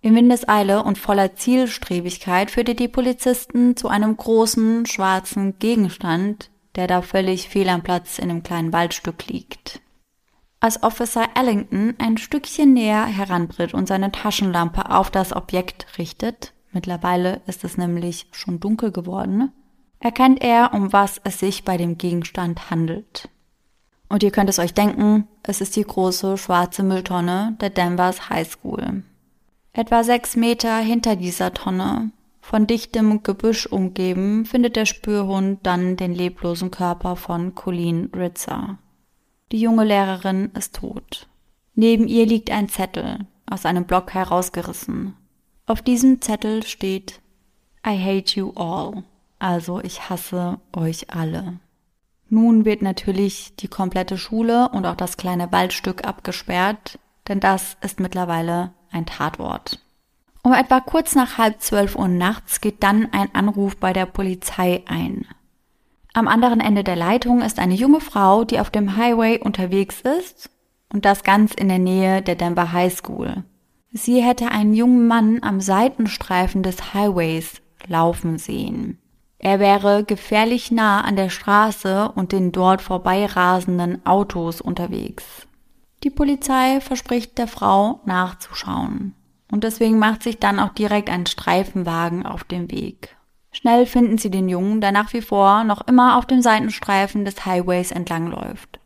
[0.00, 7.02] In Windeseile und voller Zielstrebigkeit führte die Polizisten zu einem großen, schwarzen Gegenstand, der da
[7.02, 9.80] völlig fehl am Platz in dem kleinen Waldstück liegt.
[10.60, 17.40] Als Officer Ellington ein Stückchen näher herantritt und seine Taschenlampe auf das Objekt richtet, mittlerweile
[17.46, 19.52] ist es nämlich schon dunkel geworden,
[20.00, 23.28] erkennt er, um was es sich bei dem Gegenstand handelt.
[24.08, 28.48] Und ihr könnt es euch denken, es ist die große schwarze Mülltonne der Danvers High
[28.48, 29.02] School.
[29.72, 32.10] Etwa sechs Meter hinter dieser Tonne,
[32.40, 38.78] von dichtem Gebüsch umgeben, findet der Spürhund dann den leblosen Körper von Colleen Ritzer.
[39.50, 41.26] Die junge Lehrerin ist tot.
[41.74, 45.16] Neben ihr liegt ein Zettel, aus einem Block herausgerissen.
[45.66, 47.20] Auf diesem Zettel steht
[47.86, 49.02] I hate you all,
[49.38, 51.58] also ich hasse euch alle.
[52.28, 56.98] Nun wird natürlich die komplette Schule und auch das kleine Waldstück abgesperrt,
[57.28, 59.78] denn das ist mittlerweile ein Tatort.
[60.42, 64.82] Um etwa kurz nach halb zwölf Uhr nachts geht dann ein Anruf bei der Polizei
[64.86, 65.26] ein.
[66.12, 70.50] Am anderen Ende der Leitung ist eine junge Frau, die auf dem Highway unterwegs ist
[70.92, 73.44] und das ganz in der Nähe der Denver High School.
[73.96, 78.98] Sie hätte einen jungen Mann am Seitenstreifen des Highways laufen sehen.
[79.38, 85.46] Er wäre gefährlich nah an der Straße und den dort vorbeirasenden Autos unterwegs.
[86.02, 89.14] Die Polizei verspricht der Frau nachzuschauen.
[89.52, 93.16] Und deswegen macht sich dann auch direkt ein Streifenwagen auf den Weg.
[93.52, 97.46] Schnell finden sie den Jungen, der nach wie vor noch immer auf dem Seitenstreifen des
[97.46, 98.80] Highways entlangläuft.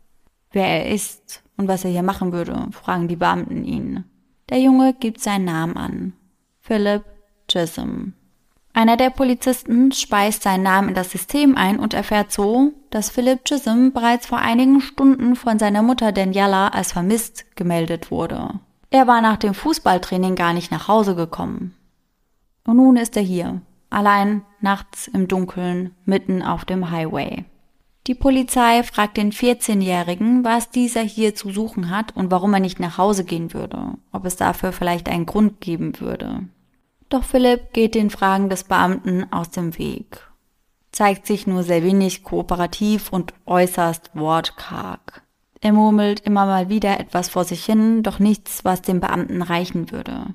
[0.51, 4.03] Wer er ist und was er hier machen würde, fragen die Beamten ihn.
[4.49, 6.13] Der Junge gibt seinen Namen an.
[6.61, 7.03] Philip
[7.47, 8.13] Chisholm.
[8.73, 13.43] Einer der Polizisten speist seinen Namen in das System ein und erfährt so, dass Philip
[13.45, 18.59] Chisholm bereits vor einigen Stunden von seiner Mutter Daniela als vermisst gemeldet wurde.
[18.89, 21.75] Er war nach dem Fußballtraining gar nicht nach Hause gekommen.
[22.65, 27.45] Und nun ist er hier, allein nachts im Dunkeln mitten auf dem Highway.
[28.09, 32.79] Die Polizei fragt den 14-Jährigen, was dieser hier zu suchen hat und warum er nicht
[32.79, 36.47] nach Hause gehen würde, ob es dafür vielleicht einen Grund geben würde.
[37.09, 40.27] Doch Philipp geht den Fragen des Beamten aus dem Weg,
[40.91, 45.21] zeigt sich nur sehr wenig kooperativ und äußerst wortkarg.
[45.61, 49.91] Er murmelt immer mal wieder etwas vor sich hin, doch nichts, was dem Beamten reichen
[49.91, 50.33] würde.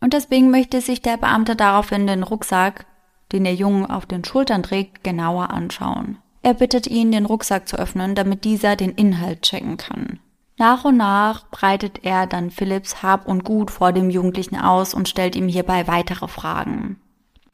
[0.00, 2.86] Und deswegen möchte sich der Beamte daraufhin den Rucksack,
[3.32, 6.18] den der Junge auf den Schultern trägt, genauer anschauen.
[6.44, 10.18] Er bittet ihn, den Rucksack zu öffnen, damit dieser den Inhalt checken kann.
[10.58, 15.08] Nach und nach breitet er dann Philipps Hab und Gut vor dem Jugendlichen aus und
[15.08, 17.00] stellt ihm hierbei weitere Fragen.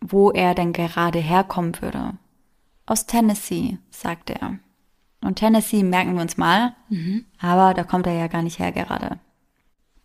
[0.01, 2.15] Wo er denn gerade herkommen würde.
[2.85, 4.59] Aus Tennessee, sagt er.
[5.23, 7.27] Und Tennessee merken wir uns mal, mhm.
[7.39, 9.21] aber da kommt er ja gar nicht her gerade.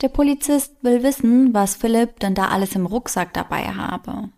[0.01, 4.29] Der Polizist will wissen, was Philipp denn da alles im Rucksack dabei habe.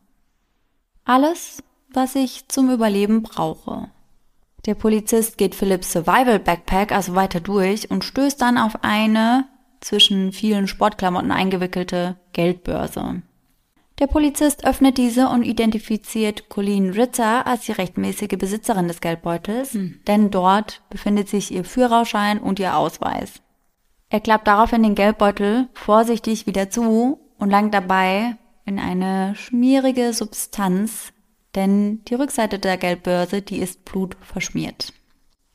[1.04, 3.90] Alles, was ich zum Überleben brauche.
[4.68, 9.46] Der Polizist geht Philipps Survival Backpack also weiter durch und stößt dann auf eine
[9.80, 13.22] zwischen vielen Sportklamotten eingewickelte Geldbörse.
[14.00, 20.02] Der Polizist öffnet diese und identifiziert Colleen Ritter als die rechtmäßige Besitzerin des Geldbeutels, mhm.
[20.06, 23.42] denn dort befindet sich ihr Führerschein und ihr Ausweis.
[24.10, 31.14] Er klappt daraufhin den Geldbeutel vorsichtig wieder zu und langt dabei in eine schmierige Substanz,
[31.56, 34.94] denn die Rückseite der Geldbörse, die ist blutverschmiert.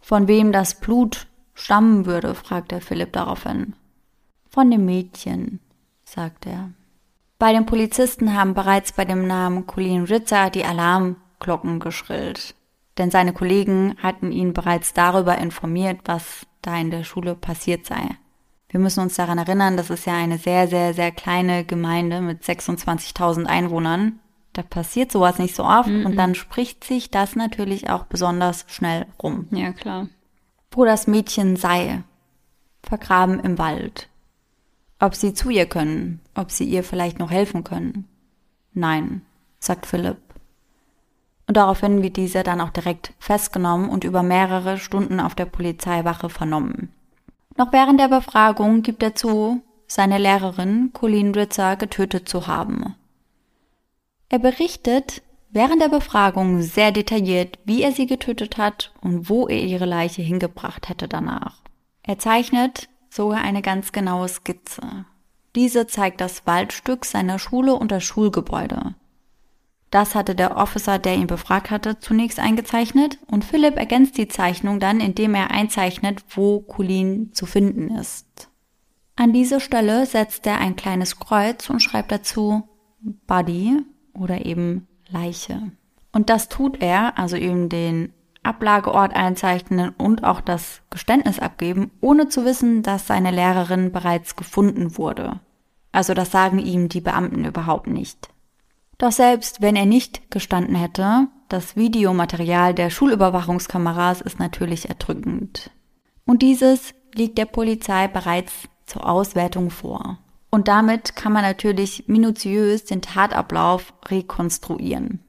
[0.01, 3.75] Von wem das Blut stammen würde, fragt er Philipp daraufhin.
[4.49, 5.61] Von dem Mädchen,
[6.05, 6.71] sagt er.
[7.39, 12.55] Bei den Polizisten haben bereits bei dem Namen Colleen Ritzer die Alarmglocken geschrillt.
[12.99, 18.17] Denn seine Kollegen hatten ihn bereits darüber informiert, was da in der Schule passiert sei.
[18.69, 22.43] Wir müssen uns daran erinnern, das ist ja eine sehr, sehr, sehr kleine Gemeinde mit
[22.43, 24.21] 26.000 Einwohnern
[24.53, 26.07] da passiert sowas nicht so oft mm -mm.
[26.07, 29.47] und dann spricht sich das natürlich auch besonders schnell rum.
[29.51, 30.09] Ja, klar.
[30.71, 32.03] Wo das Mädchen sei,
[32.83, 34.09] vergraben im Wald.
[34.99, 38.07] Ob sie zu ihr können, ob sie ihr vielleicht noch helfen können.
[38.73, 39.23] Nein,
[39.59, 40.19] sagt Philipp.
[41.47, 46.29] Und daraufhin wird dieser dann auch direkt festgenommen und über mehrere Stunden auf der Polizeiwache
[46.29, 46.93] vernommen.
[47.57, 52.95] Noch während der Befragung gibt er zu, seine Lehrerin Colleen Ritzer getötet zu haben.
[54.33, 59.61] Er berichtet während der Befragung sehr detailliert, wie er sie getötet hat und wo er
[59.61, 61.61] ihre Leiche hingebracht hätte danach.
[62.03, 65.05] Er zeichnet sogar eine ganz genaue Skizze.
[65.55, 68.95] Diese zeigt das Waldstück seiner Schule und das Schulgebäude.
[69.91, 74.81] Das hatte der Officer, der ihn befragt hatte, zunächst eingezeichnet und Philipp ergänzt die Zeichnung
[74.81, 78.49] dann, indem er einzeichnet, wo Colleen zu finden ist.
[79.15, 82.67] An diese Stelle setzt er ein kleines Kreuz und schreibt dazu
[83.27, 85.73] Buddy oder eben Leiche.
[86.13, 92.29] Und das tut er, also eben den Ablageort einzeichnen und auch das Geständnis abgeben, ohne
[92.29, 95.41] zu wissen, dass seine Lehrerin bereits gefunden wurde.
[95.93, 98.31] Also das sagen ihm die Beamten überhaupt nicht.
[98.99, 105.71] Doch selbst wenn er nicht gestanden hätte, das Videomaterial der Schulüberwachungskameras ist natürlich erdrückend.
[106.25, 108.53] Und dieses liegt der Polizei bereits
[108.87, 110.19] zur Auswertung vor.
[110.55, 115.21] Und damit kann man natürlich minutiös den Tatablauf rekonstruieren.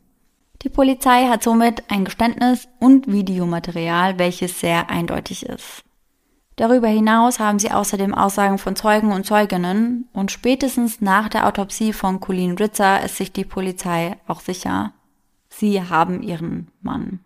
[0.64, 5.84] Die Polizei hat somit ein Geständnis und Videomaterial, welches sehr eindeutig ist.
[6.58, 11.94] Darüber hinaus haben sie außerdem Aussagen von Zeugen und Zeuginnen und spätestens nach der Autopsie
[11.94, 14.92] von Colleen Ritzer ist sich die Polizei auch sicher,
[15.50, 17.22] sie haben ihren Mann.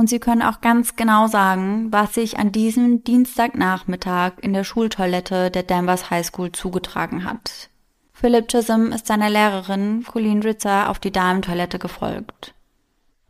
[0.00, 5.50] Und sie können auch ganz genau sagen, was sich an diesem Dienstagnachmittag in der Schultoilette
[5.50, 7.68] der Danvers High School zugetragen hat.
[8.14, 12.54] Philip Chisholm ist seiner Lehrerin Colleen Ritzer auf die Damentoilette gefolgt.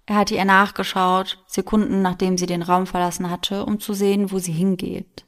[0.06, 4.38] Er hatte ihr nachgeschaut, Sekunden nachdem sie den Raum verlassen hatte, um zu sehen, wo
[4.38, 5.24] sie hingeht.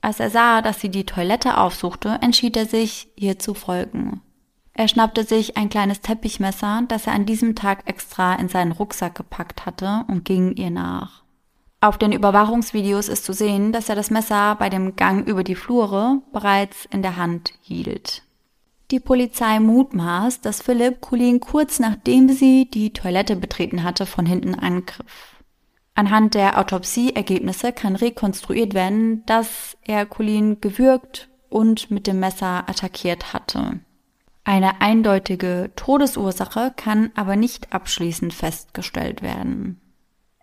[0.00, 4.22] Als er sah, dass sie die Toilette aufsuchte, entschied er sich, ihr zu folgen.
[4.78, 9.14] Er schnappte sich ein kleines Teppichmesser, das er an diesem Tag extra in seinen Rucksack
[9.14, 11.22] gepackt hatte und ging ihr nach.
[11.80, 15.54] Auf den Überwachungsvideos ist zu sehen, dass er das Messer bei dem Gang über die
[15.54, 18.22] Flure bereits in der Hand hielt.
[18.90, 24.54] Die Polizei mutmaßt, dass Philipp Colleen kurz nachdem sie die Toilette betreten hatte, von hinten
[24.54, 25.36] angriff.
[25.94, 33.32] Anhand der Autopsieergebnisse kann rekonstruiert werden, dass er Colleen gewürgt und mit dem Messer attackiert
[33.32, 33.80] hatte.
[34.48, 39.80] Eine eindeutige Todesursache kann aber nicht abschließend festgestellt werden.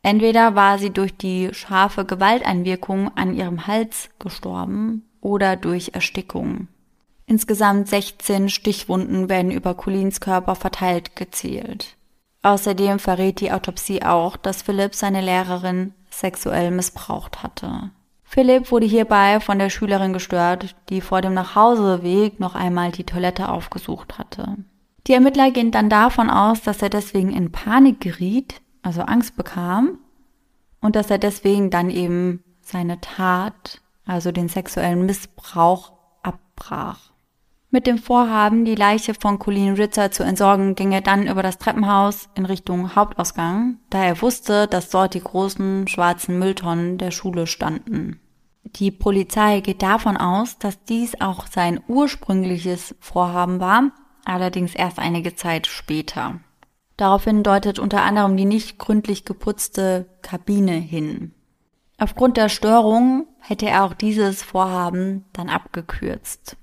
[0.01, 6.67] Entweder war sie durch die scharfe Gewalteinwirkung an ihrem Hals gestorben oder durch Erstickung.
[7.27, 11.95] Insgesamt 16 Stichwunden werden über Colins Körper verteilt gezählt.
[12.41, 17.91] Außerdem verrät die Autopsie auch, dass Philipp seine Lehrerin sexuell missbraucht hatte.
[18.34, 23.47] Philipp wurde hierbei von der Schülerin gestört, die vor dem Nachhauseweg noch einmal die Toilette
[23.47, 24.57] aufgesucht hatte.
[25.05, 29.99] Die Ermittler gehen dann davon aus, dass er deswegen in Panik geriet, also Angst bekam,
[30.81, 37.11] und dass er deswegen dann eben seine Tat, also den sexuellen Missbrauch, abbrach.
[37.69, 41.59] Mit dem Vorhaben, die Leiche von Colleen Ritzer zu entsorgen, ging er dann über das
[41.59, 47.45] Treppenhaus in Richtung Hauptausgang, da er wusste, dass dort die großen schwarzen Mülltonnen der Schule
[47.45, 48.19] standen.
[48.78, 53.91] Die Polizei geht davon aus, dass dies auch sein ursprüngliches Vorhaben war,
[54.26, 56.39] allerdings erst einige Zeit später.
[56.97, 61.34] Daraufhin deutet unter anderem die nicht gründlich geputzte Kabine hin.
[61.99, 66.57] Aufgrund der Störung hätte er auch dieses Vorhaben dann abgekürzt.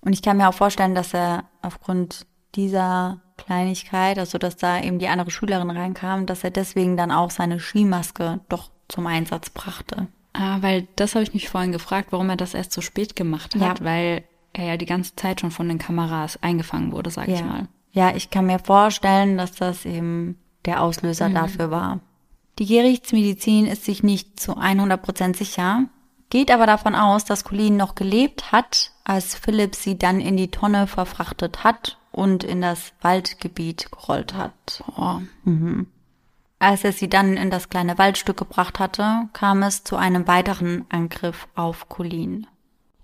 [0.00, 4.98] Und ich kann mir auch vorstellen, dass er aufgrund dieser Kleinigkeit, also dass da eben
[4.98, 10.06] die andere Schülerin reinkam, dass er deswegen dann auch seine Skimaske doch zum Einsatz brachte.
[10.38, 13.54] Ah, weil das habe ich mich vorhin gefragt, warum er das erst so spät gemacht
[13.54, 13.84] hat, ja.
[13.84, 17.34] weil er ja die ganze Zeit schon von den Kameras eingefangen wurde, sag ja.
[17.34, 17.68] ich mal.
[17.92, 21.34] Ja, ich kann mir vorstellen, dass das eben der Auslöser mhm.
[21.34, 22.00] dafür war.
[22.58, 25.84] Die Gerichtsmedizin ist sich nicht zu 100 Prozent sicher,
[26.30, 30.50] geht aber davon aus, dass Colleen noch gelebt hat, als Philipp sie dann in die
[30.50, 34.82] Tonne verfrachtet hat und in das Waldgebiet gerollt hat.
[34.96, 35.20] Oh.
[35.44, 35.86] Mhm.
[36.58, 40.86] Als er sie dann in das kleine Waldstück gebracht hatte, kam es zu einem weiteren
[40.88, 42.46] Angriff auf Colleen.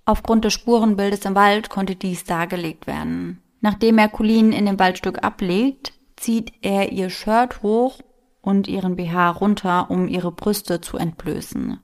[0.04, 3.42] Aufgrund des Spurenbildes im Wald konnte dies dargelegt werden.
[3.60, 8.00] Nachdem er Colleen in dem Waldstück ablegt, zieht er ihr Shirt hoch
[8.40, 11.78] und ihren BH runter, um ihre Brüste zu entblößen.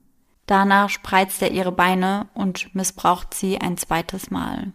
[0.46, 4.72] Danach spreizt er ihre Beine und missbraucht sie ein zweites Mal.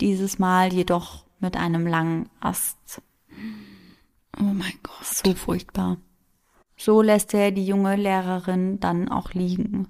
[0.00, 3.02] Dieses Mal jedoch mit einem langen Ast.
[4.40, 5.04] Oh mein Gott.
[5.04, 5.98] So furchtbar.
[6.84, 9.86] So lässt er die junge Lehrerin dann auch liegen.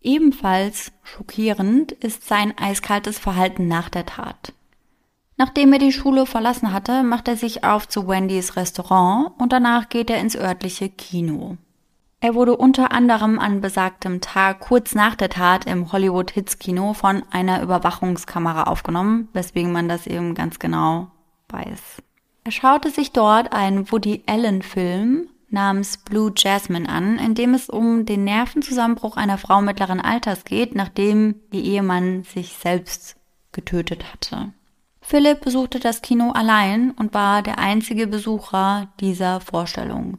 [0.00, 4.54] Ebenfalls schockierend ist sein eiskaltes Verhalten nach der Tat.
[5.36, 9.90] Nachdem er die Schule verlassen hatte, macht er sich auf zu Wendys Restaurant und danach
[9.90, 11.58] geht er ins örtliche Kino.
[12.20, 16.94] Er wurde unter anderem an besagtem Tag kurz nach der Tat im Hollywood Hits Kino
[16.94, 21.08] von einer Überwachungskamera aufgenommen, weswegen man das eben ganz genau
[21.50, 22.02] weiß.
[22.44, 27.68] Er schaute sich dort einen Woody Allen Film namens Blue Jasmine an, in dem es
[27.68, 33.16] um den Nervenzusammenbruch einer Frau mittleren Alters geht, nachdem ihr Ehemann sich selbst
[33.52, 34.52] getötet hatte.
[35.00, 40.18] Philipp besuchte das Kino allein und war der einzige Besucher dieser Vorstellung.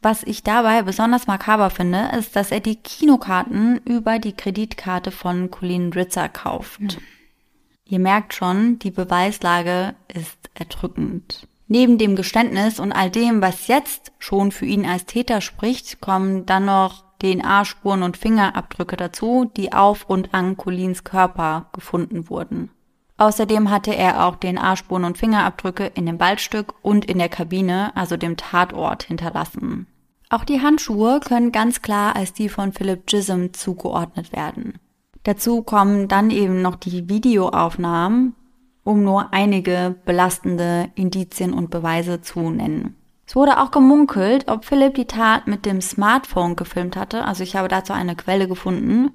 [0.00, 5.50] Was ich dabei besonders makaber finde, ist, dass er die Kinokarten über die Kreditkarte von
[5.50, 6.80] Colleen Ritzer kauft.
[6.80, 6.88] Mhm.
[7.84, 11.47] Ihr merkt schon, die Beweislage ist erdrückend.
[11.68, 16.46] Neben dem Geständnis und all dem, was jetzt schon für ihn als Täter spricht, kommen
[16.46, 22.70] dann noch DNA-Spuren und Fingerabdrücke dazu, die auf und an Collins Körper gefunden wurden.
[23.18, 28.16] Außerdem hatte er auch DNA-Spuren und Fingerabdrücke in dem Waldstück und in der Kabine, also
[28.16, 29.86] dem Tatort, hinterlassen.
[30.30, 34.78] Auch die Handschuhe können ganz klar als die von Philip Chisholm zugeordnet werden.
[35.24, 38.34] Dazu kommen dann eben noch die Videoaufnahmen,
[38.88, 42.96] um nur einige belastende Indizien und Beweise zu nennen.
[43.26, 47.26] Es wurde auch gemunkelt, ob Philipp die Tat mit dem Smartphone gefilmt hatte.
[47.26, 49.10] Also ich habe dazu eine Quelle gefunden,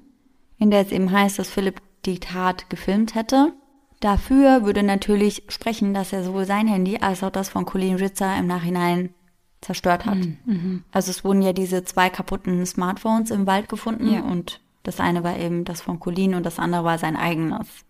[0.58, 3.52] in der es eben heißt, dass Philipp die Tat gefilmt hätte.
[3.98, 8.38] Dafür würde natürlich sprechen, dass er sowohl sein Handy als auch das von Colleen Ritzer
[8.38, 9.12] im Nachhinein
[9.60, 10.18] zerstört hat.
[10.18, 10.84] Mhm, mhm.
[10.92, 14.20] Also es wurden ja diese zwei kaputten Smartphones im Wald gefunden ja.
[14.20, 17.84] und das eine war eben das von Colleen und das andere war sein eigenes.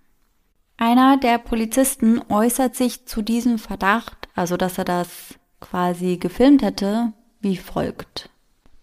[0.76, 5.08] Einer der Polizisten äußert sich zu diesem Verdacht, also dass er das
[5.60, 8.30] quasi gefilmt hätte, wie folgt.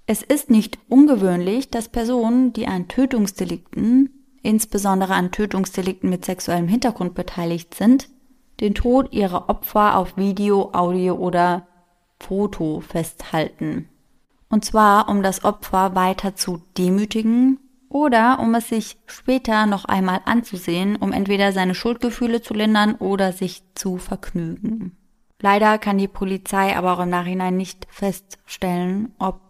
[0.06, 7.14] Es ist nicht ungewöhnlich, dass Personen, die an Tötungsdelikten insbesondere an Tötungsdelikten mit sexuellem Hintergrund
[7.14, 8.10] beteiligt sind,
[8.60, 11.68] den Tod ihrer Opfer auf Video, Audio oder
[12.20, 13.90] Foto festhalten.
[14.50, 17.60] Und zwar, um das Opfer weiter zu demütigen
[17.92, 23.34] oder um es sich später noch einmal anzusehen, um entweder seine Schuldgefühle zu lindern oder
[23.34, 24.96] sich zu vergnügen.
[25.42, 29.42] Leider kann die Polizei aber auch im Nachhinein nicht feststellen, ob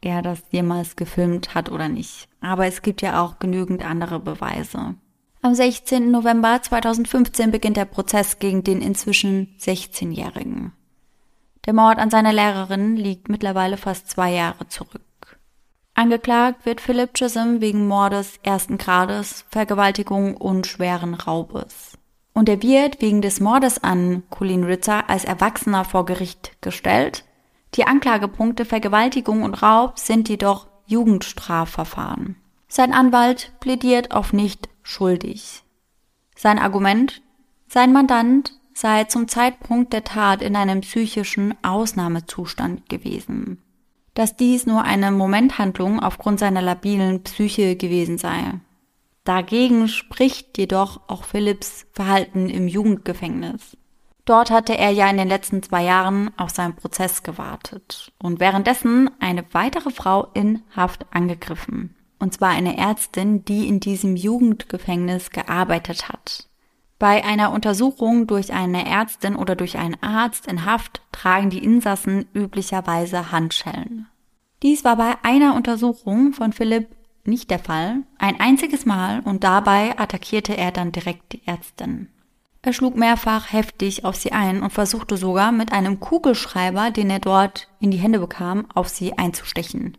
[0.00, 2.28] er das jemals gefilmt hat oder nicht.
[2.40, 4.94] Aber es gibt ja auch genügend andere Beweise.
[5.40, 6.10] Am 16.
[6.10, 10.72] November 2015 beginnt der Prozess gegen den inzwischen 16-Jährigen.
[11.66, 15.02] Der Mord an seiner Lehrerin liegt mittlerweile fast zwei Jahre zurück.
[15.98, 21.98] Angeklagt wird Philip Chisholm wegen Mordes ersten Grades, Vergewaltigung und schweren Raubes.
[22.32, 27.24] Und er wird wegen des Mordes an Colleen Ritzer als Erwachsener vor Gericht gestellt
[27.74, 32.36] Die Anklagepunkte Vergewaltigung und Raub sind jedoch Jugendstrafverfahren.
[32.68, 35.64] Sein Anwalt plädiert auf nicht schuldig.
[36.36, 37.22] Sein Argument?
[37.66, 43.64] Sein Mandant sei zum Zeitpunkt der Tat in einem psychischen Ausnahmezustand gewesen.
[44.18, 48.54] Dass dies nur eine Momenthandlung aufgrund seiner labilen Psyche gewesen sei.
[49.22, 53.76] Dagegen spricht jedoch auch Philipps Verhalten im Jugendgefängnis.
[54.24, 59.08] Dort hatte er ja in den letzten zwei Jahren auf seinen Prozess gewartet und währenddessen
[59.20, 61.94] eine weitere Frau in Haft angegriffen.
[62.18, 66.47] Und zwar eine Ärztin, die in diesem Jugendgefängnis gearbeitet hat.
[66.98, 72.26] Bei einer Untersuchung durch eine Ärztin oder durch einen Arzt in Haft tragen die Insassen
[72.34, 74.08] üblicherweise Handschellen.
[74.62, 76.88] Dies war bei einer Untersuchung von Philipp
[77.24, 82.08] nicht der Fall, ein einziges Mal und dabei attackierte er dann direkt die Ärztin.
[82.62, 87.20] Er schlug mehrfach heftig auf sie ein und versuchte sogar mit einem Kugelschreiber, den er
[87.20, 89.96] dort in die Hände bekam, auf sie einzustechen.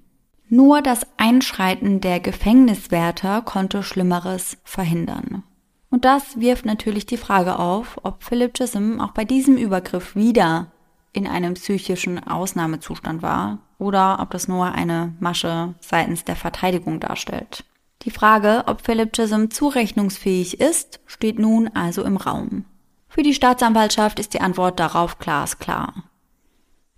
[0.49, 5.43] Nur das Einschreiten der Gefängniswärter konnte Schlimmeres verhindern.
[5.89, 10.67] Und das wirft natürlich die Frage auf, ob Philip Chisholm auch bei diesem Übergriff wieder
[11.13, 17.63] in einem psychischen Ausnahmezustand war oder ob das nur eine Masche seitens der Verteidigung darstellt.
[18.03, 22.65] Die Frage, ob Philip Chisholm zurechnungsfähig ist, steht nun also im Raum.
[23.07, 26.03] Für die Staatsanwaltschaft ist die Antwort darauf glasklar.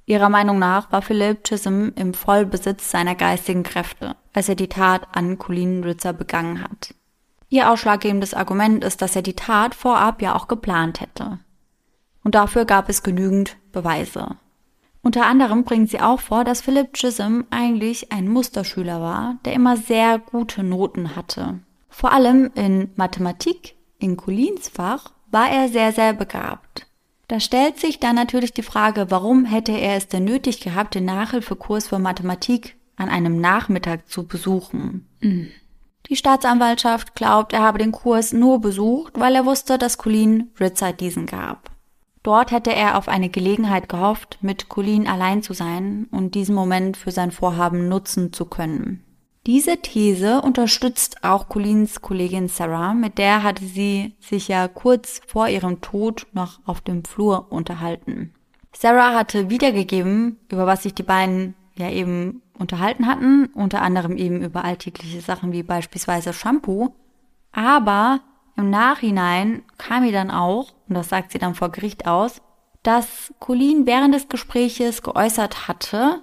[0.05, 5.07] Ihrer Meinung nach war Philip Chisholm im Vollbesitz seiner geistigen Kräfte, als er die Tat
[5.13, 6.93] an Colleen Ritzer begangen hat.
[7.51, 11.39] Ihr ausschlaggebendes Argument ist, dass er die Tat vorab ja auch geplant hätte.
[12.23, 14.37] Und dafür gab es genügend Beweise.
[15.01, 19.75] Unter anderem bringt sie auch vor, dass Philip Chisholm eigentlich ein Musterschüler war, der immer
[19.75, 21.59] sehr gute Noten hatte.
[21.89, 26.87] Vor allem in Mathematik, in Colins Fach, war er sehr, sehr begabt.
[27.27, 31.03] Da stellt sich dann natürlich die Frage, warum hätte er es denn nötig gehabt, den
[31.03, 35.09] Nachhilfekurs für Mathematik an einem Nachmittag zu besuchen?
[35.19, 35.49] Mhm.
[36.09, 40.93] Die Staatsanwaltschaft glaubt, er habe den Kurs nur besucht, weil er wusste, dass Colleen Ritzer
[40.93, 41.71] diesen gab.
[42.23, 46.97] Dort hätte er auf eine Gelegenheit gehofft, mit Colleen allein zu sein und diesen Moment
[46.97, 49.03] für sein Vorhaben nutzen zu können.
[49.47, 55.47] Diese These unterstützt auch Colleens Kollegin Sarah, mit der hatte sie sich ja kurz vor
[55.47, 58.35] ihrem Tod noch auf dem Flur unterhalten.
[58.71, 64.41] Sarah hatte wiedergegeben, über was sich die beiden ja eben unterhalten hatten, unter anderem eben
[64.41, 66.93] über alltägliche Sachen wie beispielsweise Shampoo,
[67.51, 68.21] aber
[68.55, 72.41] im Nachhinein kam ihr dann auch, und das sagt sie dann vor Gericht aus,
[72.83, 76.21] dass Colleen während des Gespräches geäußert hatte,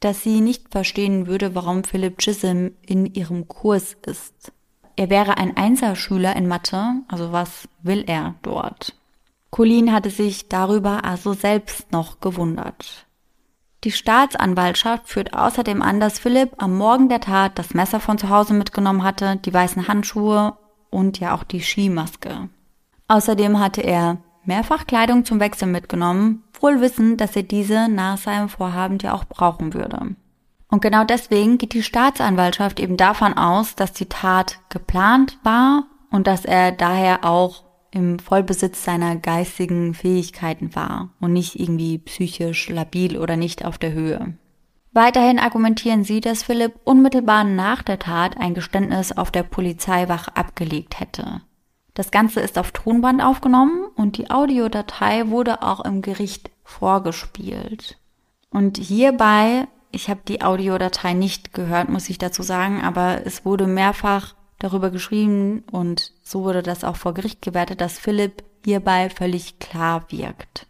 [0.00, 4.52] dass sie nicht verstehen würde, warum Philip Chisholm in ihrem Kurs ist.
[4.96, 8.94] Er wäre ein Einserschüler in Mathe, also was will er dort?
[9.50, 13.06] Colleen hatte sich darüber also selbst noch gewundert.
[13.84, 18.28] Die Staatsanwaltschaft führt außerdem an, dass Philipp am Morgen der Tat das Messer von zu
[18.28, 20.56] Hause mitgenommen hatte, die weißen Handschuhe
[20.90, 22.48] und ja auch die Skimaske.
[23.08, 28.48] Außerdem hatte er mehrfach Kleidung zum Wechseln mitgenommen, wohl wissend, dass er diese nach seinem
[28.48, 30.14] Vorhaben ja auch brauchen würde.
[30.68, 36.26] Und genau deswegen geht die Staatsanwaltschaft eben davon aus, dass die Tat geplant war und
[36.26, 43.18] dass er daher auch im Vollbesitz seiner geistigen Fähigkeiten war und nicht irgendwie psychisch labil
[43.18, 44.34] oder nicht auf der Höhe.
[44.92, 51.00] Weiterhin argumentieren sie, dass Philipp unmittelbar nach der Tat ein Geständnis auf der Polizeiwache abgelegt
[51.00, 51.42] hätte.
[51.94, 57.98] Das Ganze ist auf Tonband aufgenommen und die Audiodatei wurde auch im Gericht vorgespielt.
[58.50, 63.66] Und hierbei, ich habe die Audiodatei nicht gehört, muss ich dazu sagen, aber es wurde
[63.66, 69.58] mehrfach darüber geschrieben und so wurde das auch vor Gericht gewertet, dass Philipp hierbei völlig
[69.58, 70.66] klar wirkt.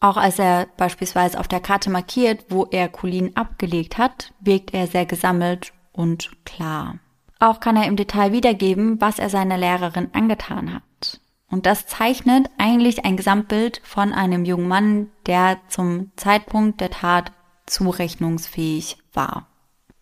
[0.00, 4.86] Auch als er beispielsweise auf der Karte markiert, wo er Colin abgelegt hat, wirkt er
[4.86, 6.98] sehr gesammelt und klar.
[7.38, 11.20] Auch kann er im Detail wiedergeben, was er seiner Lehrerin angetan hat.
[11.48, 17.32] Und das zeichnet eigentlich ein Gesamtbild von einem jungen Mann, der zum Zeitpunkt der Tat
[17.66, 19.46] zurechnungsfähig war.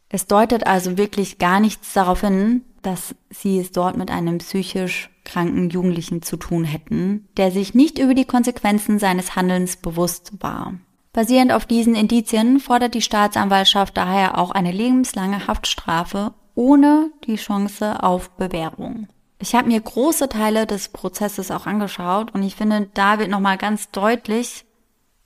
[0.09, 5.11] Es deutet also wirklich gar nichts darauf hin, dass sie es dort mit einem psychisch
[5.25, 10.75] kranken Jugendlichen zu tun hätten, der sich nicht über die Konsequenzen seines Handelns bewusst war.
[11.13, 18.03] Basierend auf diesen Indizien fordert die Staatsanwaltschaft daher auch eine lebenslange Haftstrafe ohne die Chance
[18.03, 19.09] auf Bewährung.
[19.39, 23.59] Ich habe mir große Teile des Prozesses auch angeschaut und ich finde, da wird nochmal
[23.59, 24.65] ganz deutlich,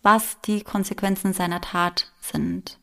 [0.03, 2.79] was die Konsequenzen seiner Tat sind.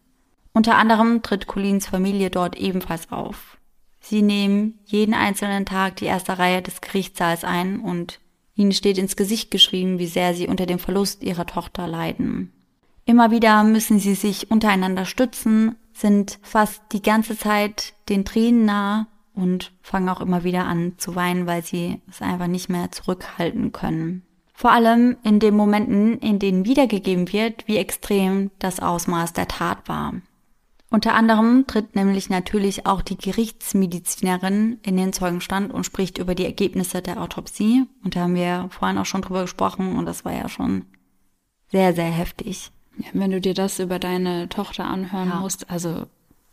[0.54, 3.55] Unter anderem tritt Colins Familie dort ebenfalls auf.
[4.08, 8.20] Sie nehmen jeden einzelnen Tag die erste Reihe des Gerichtssaals ein und
[8.54, 12.54] ihnen steht ins Gesicht geschrieben, wie sehr sie unter dem Verlust ihrer Tochter leiden.
[13.06, 19.08] Immer wieder müssen sie sich untereinander stützen, sind fast die ganze Zeit den Tränen nah
[19.34, 23.72] und fangen auch immer wieder an zu weinen, weil sie es einfach nicht mehr zurückhalten
[23.72, 24.22] können.
[24.54, 29.90] Vor allem in den Momenten, in denen wiedergegeben wird, wie extrem das Ausmaß der Tat
[29.90, 30.14] war.
[30.90, 36.46] Unter anderem tritt nämlich natürlich auch die Gerichtsmedizinerin in den Zeugenstand und spricht über die
[36.46, 37.86] Ergebnisse der Autopsie.
[38.04, 40.86] Und da haben wir vorhin auch schon drüber gesprochen und das war ja schon
[41.72, 42.72] sehr, sehr heftig.
[42.98, 45.40] Ja, wenn du dir das über deine Tochter anhören ja.
[45.40, 46.06] musst, also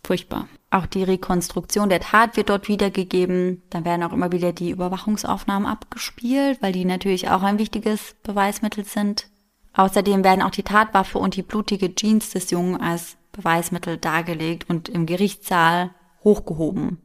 [0.05, 0.49] furchtbar.
[0.71, 3.63] Auch die Rekonstruktion der Tat wird dort wiedergegeben.
[3.71, 8.85] Dann werden auch immer wieder die Überwachungsaufnahmen abgespielt, weil die natürlich auch ein wichtiges Beweismittel
[8.85, 9.29] sind.
[9.75, 14.89] Außerdem werden auch die Tatwaffe und die blutige Jeans des Jungen als Beweismittel dargelegt und
[14.89, 15.91] im Gerichtssaal
[16.23, 16.99] hochgehoben.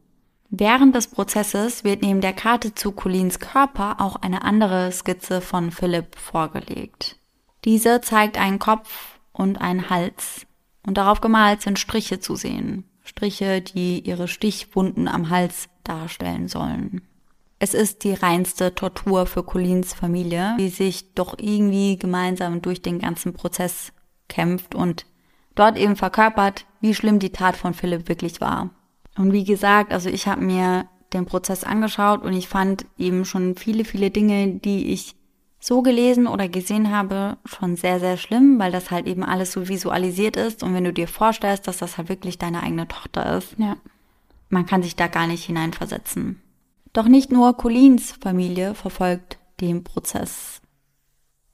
[0.50, 5.70] Während des Prozesses wird neben der Karte zu Colins Körper auch eine andere Skizze von
[5.70, 7.16] Philipp vorgelegt.
[7.64, 10.46] Diese zeigt einen Kopf und einen Hals
[10.86, 12.84] und darauf gemalt sind Striche zu sehen.
[13.04, 17.02] Striche, die ihre Stichwunden am Hals darstellen sollen.
[17.58, 23.00] Es ist die reinste Tortur für Colins Familie, die sich doch irgendwie gemeinsam durch den
[23.00, 23.92] ganzen Prozess
[24.28, 25.06] kämpft und
[25.58, 28.70] dort eben verkörpert, wie schlimm die Tat von Philipp wirklich war.
[29.16, 33.56] Und wie gesagt, also ich habe mir den Prozess angeschaut und ich fand eben schon
[33.56, 35.16] viele, viele Dinge, die ich
[35.60, 39.68] so gelesen oder gesehen habe, schon sehr, sehr schlimm, weil das halt eben alles so
[39.68, 40.62] visualisiert ist.
[40.62, 43.76] Und wenn du dir vorstellst, dass das halt wirklich deine eigene Tochter ist, ja.
[44.50, 46.40] man kann sich da gar nicht hineinversetzen.
[46.92, 50.60] Doch nicht nur Colins Familie verfolgt den Prozess.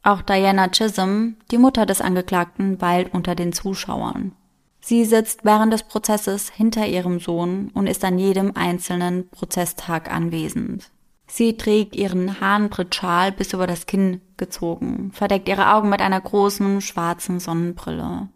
[0.05, 4.33] Auch Diana Chisholm, die Mutter des Angeklagten, weilt unter den Zuschauern.
[4.81, 10.91] Sie sitzt während des Prozesses hinter ihrem Sohn und ist an jedem einzelnen Prozesstag anwesend.
[11.27, 16.83] Sie trägt ihren Hahnbrittschal bis über das Kinn gezogen, verdeckt ihre Augen mit einer großen
[16.83, 18.29] schwarzen Sonnenbrille.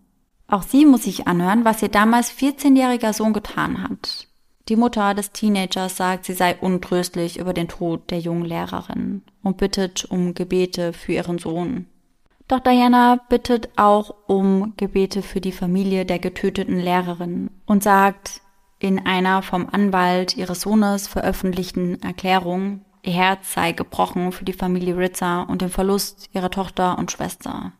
[0.46, 4.28] Auch sie muss sich anhören, was ihr damals 14-jähriger Sohn getan hat.
[4.68, 9.56] Die Mutter des Teenagers sagt, sie sei untröstlich über den Tod der jungen Lehrerin und
[9.56, 11.86] bittet um Gebete für ihren Sohn.
[12.48, 18.42] Doch Diana bittet auch um Gebete für die Familie der getöteten Lehrerin und sagt
[18.78, 24.96] in einer vom Anwalt ihres Sohnes veröffentlichten Erklärung, ihr Herz sei gebrochen für die Familie
[24.96, 27.72] Ritzer und den Verlust ihrer Tochter und Schwester.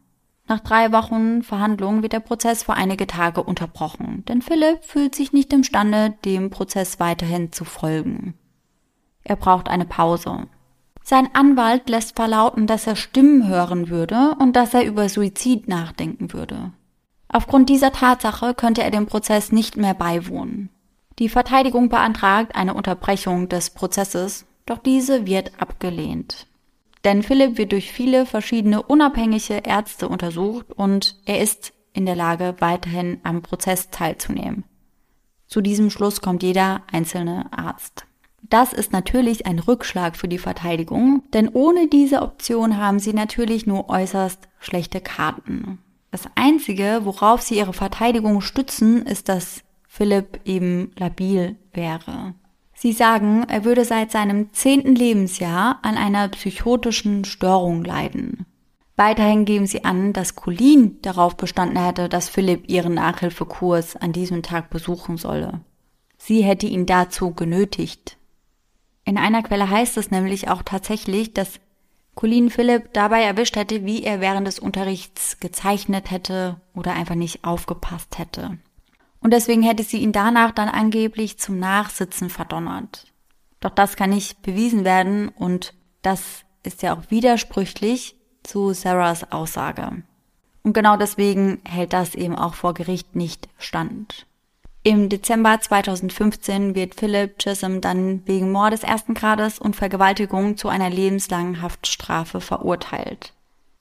[0.49, 5.35] Nach drei Wochen Verhandlungen wird der Prozess für einige Tage unterbrochen, denn Philipp fühlt sich
[5.35, 8.33] nicht imstande, dem Prozess weiterhin zu folgen.
[9.25, 10.47] Er braucht eine Pause.
[11.03, 16.33] Sein Anwalt lässt verlauten, dass er Stimmen hören würde und dass er über Suizid nachdenken
[16.33, 16.73] würde.
[17.29, 20.71] Aufgrund dieser Tatsache könnte er dem Prozess nicht mehr beiwohnen.
[21.19, 26.48] Die Verteidigung beantragt eine Unterbrechung des Prozesses, doch diese wird abgelehnt.
[27.09, 32.57] Denn Philipp wird durch viele verschiedene unabhängige Ärzte untersucht und er ist in der Lage,
[32.59, 34.65] weiterhin am Prozess teilzunehmen.
[35.47, 38.05] Zu diesem Schluss kommt jeder einzelne Arzt.
[38.43, 43.67] Das ist natürlich ein Rückschlag für die Verteidigung, denn ohne diese Option haben sie natürlich
[43.67, 45.79] nur äußerst schlechte Karten.
[46.11, 52.35] Das Einzige, worauf sie ihre Verteidigung stützen, ist, dass Philipp eben labil wäre.
[52.81, 58.47] Sie sagen, er würde seit seinem zehnten Lebensjahr an einer psychotischen Störung leiden.
[58.95, 64.45] Weiterhin geben sie an, dass Colleen darauf bestanden hätte, dass Philipp ihren Nachhilfekurs an diesem
[64.45, 65.61] Tag besuchen solle.
[66.19, 68.17] Sie hätte ihn dazu genötigt.
[69.05, 71.59] In einer Quelle heißt es nämlich auch tatsächlich, dass
[72.15, 77.43] Colleen Philipp dabei erwischt hätte, wie er während des Unterrichts gezeichnet hätte oder einfach nicht
[77.43, 78.59] aufgepasst hätte.
[79.29, 83.13] Und deswegen hätte sie ihn danach dann angeblich zum Nachsitzen verdonnert.
[83.61, 90.03] Doch das kann nicht bewiesen werden und das ist ja auch widersprüchlich zu Sarahs Aussage.
[90.63, 94.27] Und genau deswegen hält das eben auch vor Gericht nicht stand.
[94.83, 100.89] Im Dezember 2015 wird Philip Chisholm dann wegen Mordes ersten Grades und Vergewaltigung zu einer
[100.89, 103.35] lebenslangen Haftstrafe verurteilt.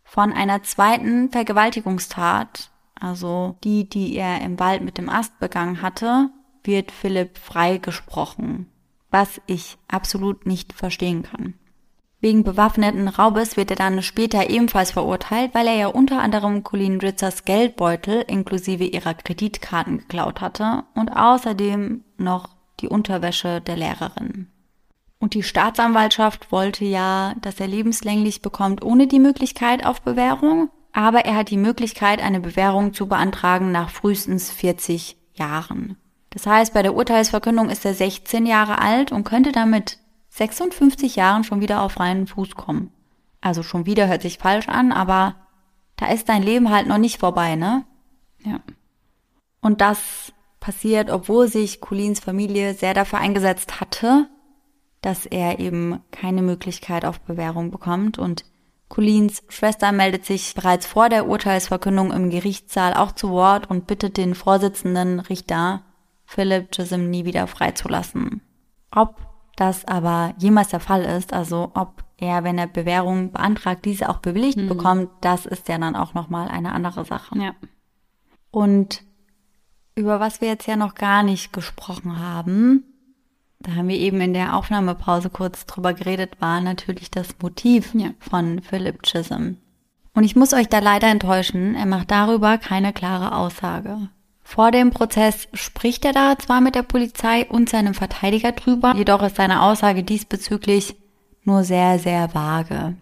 [0.03, 2.69] Von einer zweiten Vergewaltigungstat
[2.99, 6.29] also die, die er im Wald mit dem Ast begangen hatte,
[6.63, 8.67] wird Philipp freigesprochen,
[9.09, 11.53] was ich absolut nicht verstehen kann.
[12.19, 16.99] Wegen bewaffneten Raubes wird er dann später ebenfalls verurteilt, weil er ja unter anderem Colleen
[16.99, 24.47] Ritzers Geldbeutel inklusive ihrer Kreditkarten geklaut hatte und außerdem noch die Unterwäsche der Lehrerin.
[25.19, 31.25] Und die Staatsanwaltschaft wollte ja, dass er lebenslänglich bekommt ohne die Möglichkeit auf Bewährung aber
[31.25, 35.95] er hat die Möglichkeit, eine Bewährung zu beantragen nach frühestens 40 Jahren.
[36.31, 41.43] Das heißt, bei der Urteilsverkündung ist er 16 Jahre alt und könnte damit 56 Jahren
[41.43, 42.91] schon wieder auf freien Fuß kommen.
[43.41, 45.35] Also schon wieder hört sich falsch an, aber
[45.97, 47.85] da ist dein Leben halt noch nicht vorbei, ne?
[48.43, 48.59] Ja.
[49.61, 54.27] Und das passiert, obwohl sich Colins Familie sehr dafür eingesetzt hatte,
[55.01, 58.17] dass er eben keine Möglichkeit auf Bewährung bekommt.
[58.17, 58.45] Und
[58.89, 64.17] Colins Schwester meldet sich bereits vor der Urteilsverkündung im Gerichtssaal auch zu Wort und bittet
[64.17, 65.83] den Vorsitzenden Richter,
[66.25, 68.41] Philip Chisholm nie wieder freizulassen.
[68.91, 69.17] Ob
[69.55, 74.19] das aber jemals der Fall ist, also ob er, wenn er Bewährung beantragt, diese auch
[74.19, 74.67] bewilligt mhm.
[74.67, 77.37] bekommt, das ist ja dann auch nochmal eine andere Sache.
[77.37, 77.53] Ja.
[78.51, 79.03] Und
[79.95, 82.83] über was wir jetzt ja noch gar nicht gesprochen haben,
[83.59, 88.09] da haben wir eben in der Aufnahmepause kurz drüber geredet, war natürlich das Motiv ja.
[88.19, 89.57] von Philip Chisholm.
[90.13, 94.09] Und ich muss euch da leider enttäuschen, er macht darüber keine klare Aussage.
[94.43, 99.21] Vor dem Prozess spricht er da zwar mit der Polizei und seinem Verteidiger drüber, jedoch
[99.21, 100.95] ist seine Aussage diesbezüglich
[101.43, 102.95] nur sehr, sehr vage.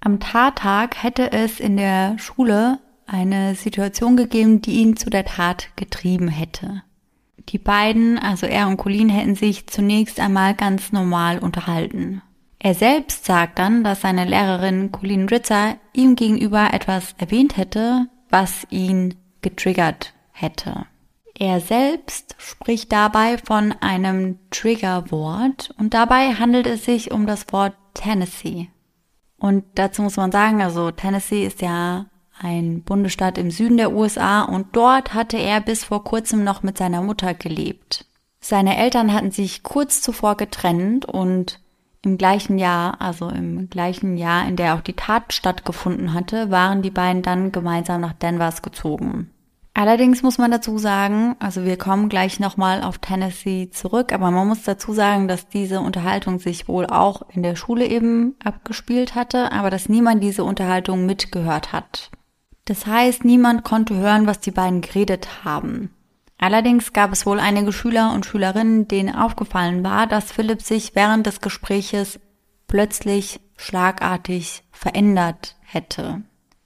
[0.00, 5.68] Am Tattag hätte es in der Schule eine Situation gegeben, die ihn zu der Tat
[5.76, 6.82] getrieben hätte.
[7.48, 12.22] Die beiden, also er und Colin, hätten sich zunächst einmal ganz normal unterhalten.
[12.58, 18.66] Er selbst sagt dann, dass seine Lehrerin Colin Ritzer ihm gegenüber etwas erwähnt hätte, was
[18.70, 20.86] ihn getriggert hätte.
[21.36, 27.74] Er selbst spricht dabei von einem Triggerwort und dabei handelt es sich um das Wort
[27.94, 28.68] Tennessee.
[29.38, 32.06] Und dazu muss man sagen, also Tennessee ist ja
[32.42, 36.76] ein Bundesstaat im Süden der USA und dort hatte er bis vor kurzem noch mit
[36.76, 38.04] seiner Mutter gelebt.
[38.40, 41.60] Seine Eltern hatten sich kurz zuvor getrennt und
[42.04, 46.82] im gleichen Jahr, also im gleichen Jahr, in der auch die Tat stattgefunden hatte, waren
[46.82, 49.30] die beiden dann gemeinsam nach Denvers gezogen.
[49.74, 54.48] Allerdings muss man dazu sagen, also wir kommen gleich nochmal auf Tennessee zurück, aber man
[54.48, 59.50] muss dazu sagen, dass diese Unterhaltung sich wohl auch in der Schule eben abgespielt hatte,
[59.52, 62.10] aber dass niemand diese Unterhaltung mitgehört hat.
[62.64, 65.90] Das heißt, niemand konnte hören, was die beiden geredet haben.
[66.38, 71.26] Allerdings gab es wohl einige Schüler und Schülerinnen, denen aufgefallen war, dass Philipp sich während
[71.26, 72.18] des Gespräches
[72.66, 76.22] plötzlich schlagartig verändert hätte.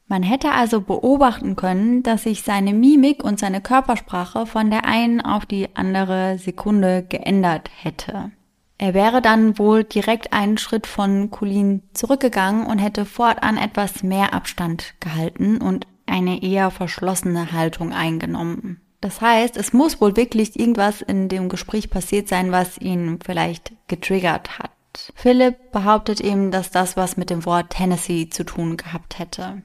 [0.09, 5.21] Man hätte also beobachten können, dass sich seine Mimik und seine Körpersprache von der einen
[5.21, 8.31] auf die andere Sekunde geändert hätte.
[8.79, 14.35] Er wäre dann wohl direkt einen Schritt von Colin zurückgegangen und hätte fortan etwas mehr
[14.35, 18.81] Abstand gehalten und eine eher verschlossene Haltung eingenommen.
[19.01, 23.73] Das heißt, es muss wohl wirklich irgendwas in dem Gespräch passiert sein, was ihn vielleicht
[23.89, 24.71] getriggert hat.
[25.15, 29.63] Philipp behauptet eben, dass das was mit dem Wort Tennessee zu tun gehabt hätte.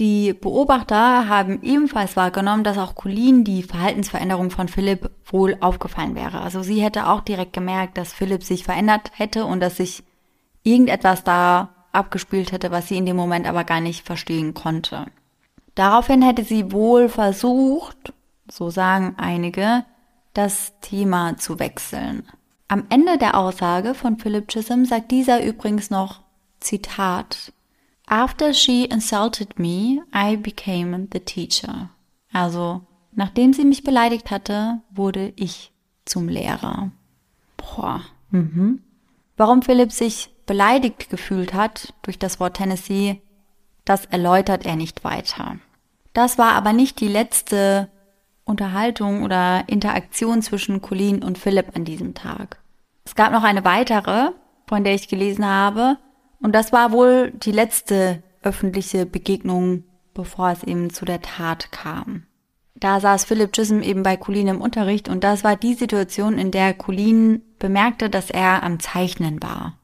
[0.00, 6.40] Die Beobachter haben ebenfalls wahrgenommen, dass auch Colleen die Verhaltensveränderung von Philipp wohl aufgefallen wäre.
[6.40, 10.02] Also sie hätte auch direkt gemerkt, dass Philipp sich verändert hätte und dass sich
[10.64, 15.06] irgendetwas da abgespielt hätte, was sie in dem Moment aber gar nicht verstehen konnte.
[15.76, 18.12] Daraufhin hätte sie wohl versucht,
[18.50, 19.84] so sagen einige,
[20.32, 22.28] das Thema zu wechseln.
[22.66, 26.22] Am Ende der Aussage von Philip Chisholm sagt dieser übrigens noch,
[26.58, 27.52] Zitat,
[28.06, 31.90] After she insulted me, I became the teacher.
[32.32, 32.82] Also,
[33.12, 35.72] nachdem sie mich beleidigt hatte, wurde ich
[36.04, 36.90] zum Lehrer.
[37.56, 38.02] Boah.
[38.30, 38.82] Mhm.
[39.36, 43.22] Warum Philipp sich beleidigt gefühlt hat durch das Wort Tennessee,
[43.84, 45.56] das erläutert er nicht weiter.
[46.12, 47.90] Das war aber nicht die letzte
[48.44, 52.58] Unterhaltung oder Interaktion zwischen Colleen und Philipp an diesem Tag.
[53.04, 54.30] Es gab noch eine weitere,
[54.66, 55.98] von der ich gelesen habe,
[56.44, 62.24] und das war wohl die letzte öffentliche Begegnung, bevor es eben zu der Tat kam.
[62.74, 66.50] Da saß Philip Chisholm eben bei Colleen im Unterricht und das war die Situation, in
[66.50, 69.78] der Colleen bemerkte, dass er am Zeichnen war.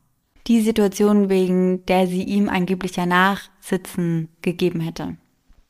[0.49, 5.17] Die Situation, wegen der sie ihm angeblich ja Nachsitzen gegeben hätte.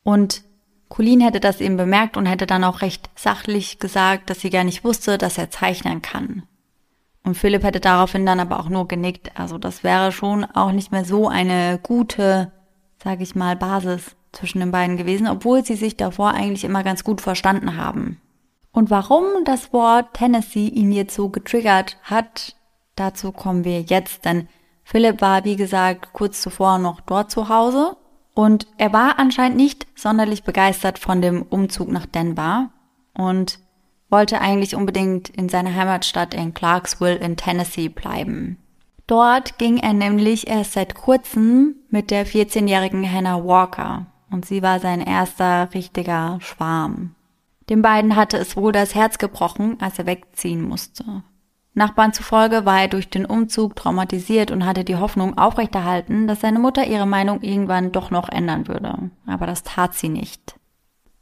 [0.03, 0.43] Und
[0.89, 4.65] Colleen hätte das eben bemerkt und hätte dann auch recht sachlich gesagt, dass sie gar
[4.65, 6.43] nicht wusste, dass er zeichnen kann.
[7.23, 9.31] Und Philipp hätte daraufhin dann aber auch nur genickt.
[9.39, 12.51] Also das wäre schon auch nicht mehr so eine gute,
[13.03, 17.03] sage ich mal, Basis zwischen den beiden gewesen, obwohl sie sich davor eigentlich immer ganz
[17.03, 18.19] gut verstanden haben.
[18.71, 22.55] Und warum das Wort Tennessee ihn jetzt so getriggert hat,
[22.95, 24.47] dazu kommen wir jetzt, denn
[24.83, 27.97] Philipp war, wie gesagt, kurz zuvor noch dort zu Hause
[28.33, 32.69] und er war anscheinend nicht sonderlich begeistert von dem Umzug nach Denver
[33.13, 33.59] und
[34.11, 38.57] wollte eigentlich unbedingt in seiner Heimatstadt in Clarksville in Tennessee bleiben.
[39.07, 44.79] Dort ging er nämlich erst seit kurzem mit der 14-jährigen Hannah Walker und sie war
[44.79, 47.15] sein erster richtiger Schwarm.
[47.69, 51.23] Den beiden hatte es wohl das Herz gebrochen, als er wegziehen musste.
[51.73, 56.59] Nachbarn zufolge war er durch den Umzug traumatisiert und hatte die Hoffnung aufrechterhalten, dass seine
[56.59, 59.09] Mutter ihre Meinung irgendwann doch noch ändern würde.
[59.25, 60.55] Aber das tat sie nicht.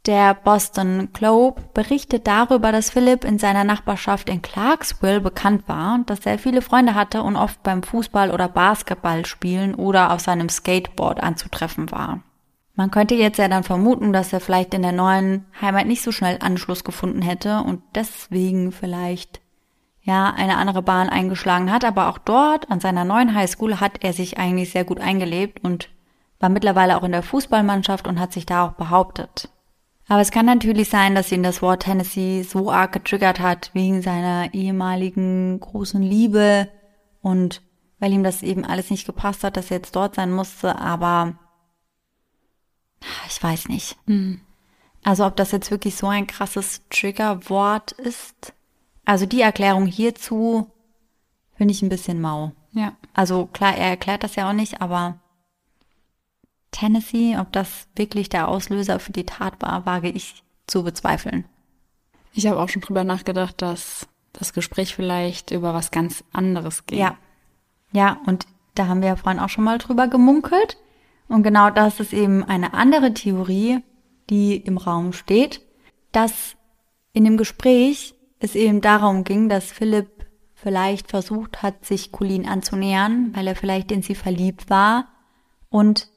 [0.06, 6.24] Der Boston Globe berichtet darüber, dass Philip in seiner Nachbarschaft in Clarksville bekannt war, dass
[6.24, 11.22] er viele Freunde hatte und oft beim Fußball oder Basketball spielen oder auf seinem Skateboard
[11.22, 12.20] anzutreffen war.
[12.76, 16.12] Man könnte jetzt ja dann vermuten, dass er vielleicht in der neuen Heimat nicht so
[16.12, 19.42] schnell Anschluss gefunden hätte und deswegen vielleicht
[20.00, 24.14] ja eine andere Bahn eingeschlagen hat, aber auch dort an seiner neuen Highschool hat er
[24.14, 25.90] sich eigentlich sehr gut eingelebt und
[26.38, 29.50] war mittlerweile auch in der Fußballmannschaft und hat sich da auch behauptet.
[30.10, 34.02] Aber es kann natürlich sein, dass ihn das Wort Tennessee so arg getriggert hat wegen
[34.02, 36.68] seiner ehemaligen großen Liebe
[37.22, 37.62] und
[38.00, 41.38] weil ihm das eben alles nicht gepasst hat, dass er jetzt dort sein musste, aber
[43.28, 43.96] ich weiß nicht.
[44.06, 44.40] Mhm.
[45.04, 48.52] Also ob das jetzt wirklich so ein krasses Triggerwort ist.
[49.04, 50.72] Also die Erklärung hierzu
[51.54, 52.50] finde ich ein bisschen mau.
[52.72, 52.96] Ja.
[53.14, 55.20] Also klar, er erklärt das ja auch nicht, aber
[56.70, 61.44] Tennessee, ob das wirklich der Auslöser für die Tat war, wage ich zu bezweifeln.
[62.32, 67.00] Ich habe auch schon drüber nachgedacht, dass das Gespräch vielleicht über was ganz anderes ging.
[67.00, 67.16] Ja.
[67.92, 70.78] Ja, und da haben wir ja vorhin auch schon mal drüber gemunkelt.
[71.28, 73.80] Und genau das ist eben eine andere Theorie,
[74.30, 75.60] die im Raum steht,
[76.12, 76.56] dass
[77.12, 83.34] in dem Gespräch es eben darum ging, dass Philipp vielleicht versucht hat, sich Colleen anzunähern,
[83.34, 85.08] weil er vielleicht in sie verliebt war
[85.68, 86.08] und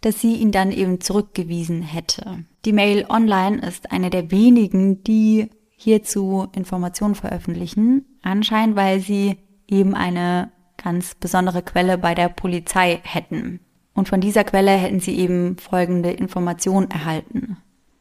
[0.00, 2.44] dass sie ihn dann eben zurückgewiesen hätte.
[2.64, 9.36] Die Mail Online ist eine der wenigen, die hierzu Informationen veröffentlichen, anscheinend weil sie
[9.66, 13.60] eben eine ganz besondere Quelle bei der Polizei hätten.
[13.94, 17.58] Und von dieser Quelle hätten sie eben folgende Information erhalten.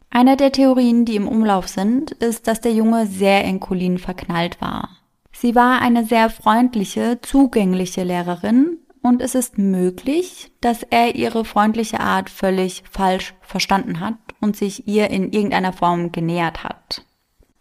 [0.10, 4.60] Eine der Theorien, die im Umlauf sind, ist, dass der Junge sehr in Colleen verknallt
[4.62, 4.90] war.
[5.32, 12.00] Sie war eine sehr freundliche, zugängliche Lehrerin und es ist möglich, dass er ihre freundliche
[12.00, 17.06] Art völlig falsch verstanden hat und sich ihr in irgendeiner Form genähert hat.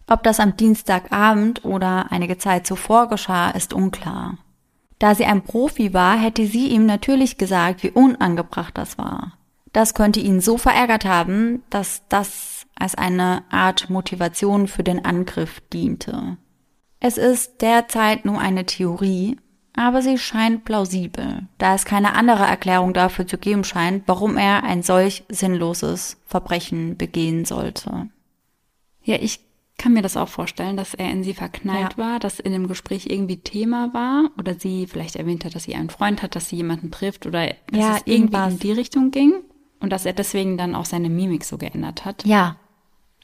[0.09, 4.39] Ob das am Dienstagabend oder einige Zeit zuvor geschah, ist unklar.
[4.99, 9.35] Da sie ein Profi war, hätte sie ihm natürlich gesagt, wie unangebracht das war.
[9.73, 15.61] Das könnte ihn so verärgert haben, dass das als eine Art Motivation für den Angriff
[15.73, 16.37] diente.
[17.01, 19.37] Es ist derzeit nur eine Theorie,
[19.79, 24.65] aber sie scheint plausibel, da es keine andere Erklärung dafür zu geben scheint, warum er
[24.65, 28.09] ein solch sinnloses Verbrechen begehen sollte.
[29.05, 29.39] Ja, ich
[29.79, 31.99] kann mir das auch vorstellen, dass er in sie verknallt ja.
[31.99, 35.77] war, dass in dem Gespräch irgendwie Thema war oder sie vielleicht erwähnt hat, dass sie
[35.77, 38.53] einen Freund hat, dass sie jemanden trifft oder dass ja, es irgendwie irgendwas.
[38.55, 39.35] in die Richtung ging
[39.79, 42.27] und dass er deswegen dann auch seine Mimik so geändert hat.
[42.27, 42.57] Ja.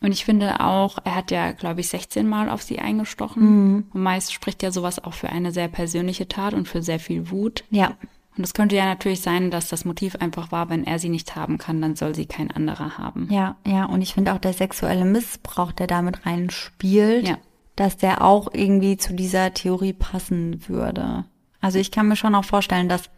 [0.04, 3.42] Und ich finde auch, er hat ja, glaube ich, 16 Mal auf sie eingestochen.
[3.42, 3.86] Mhm.
[3.94, 7.30] Und meist spricht ja sowas auch für eine sehr persönliche Tat und für sehr viel
[7.30, 7.64] Wut.
[7.70, 7.96] Ja.
[8.36, 11.36] Und es könnte ja natürlich sein, dass das Motiv einfach war, wenn er sie nicht
[11.36, 13.28] haben kann, dann soll sie kein anderer haben.
[13.30, 17.38] Ja, ja, und ich finde auch der sexuelle Missbrauch, der damit rein spielt, ja.
[17.74, 21.24] dass der auch irgendwie zu dieser Theorie passen würde.
[21.62, 23.08] Also ich kann mir schon auch vorstellen, dass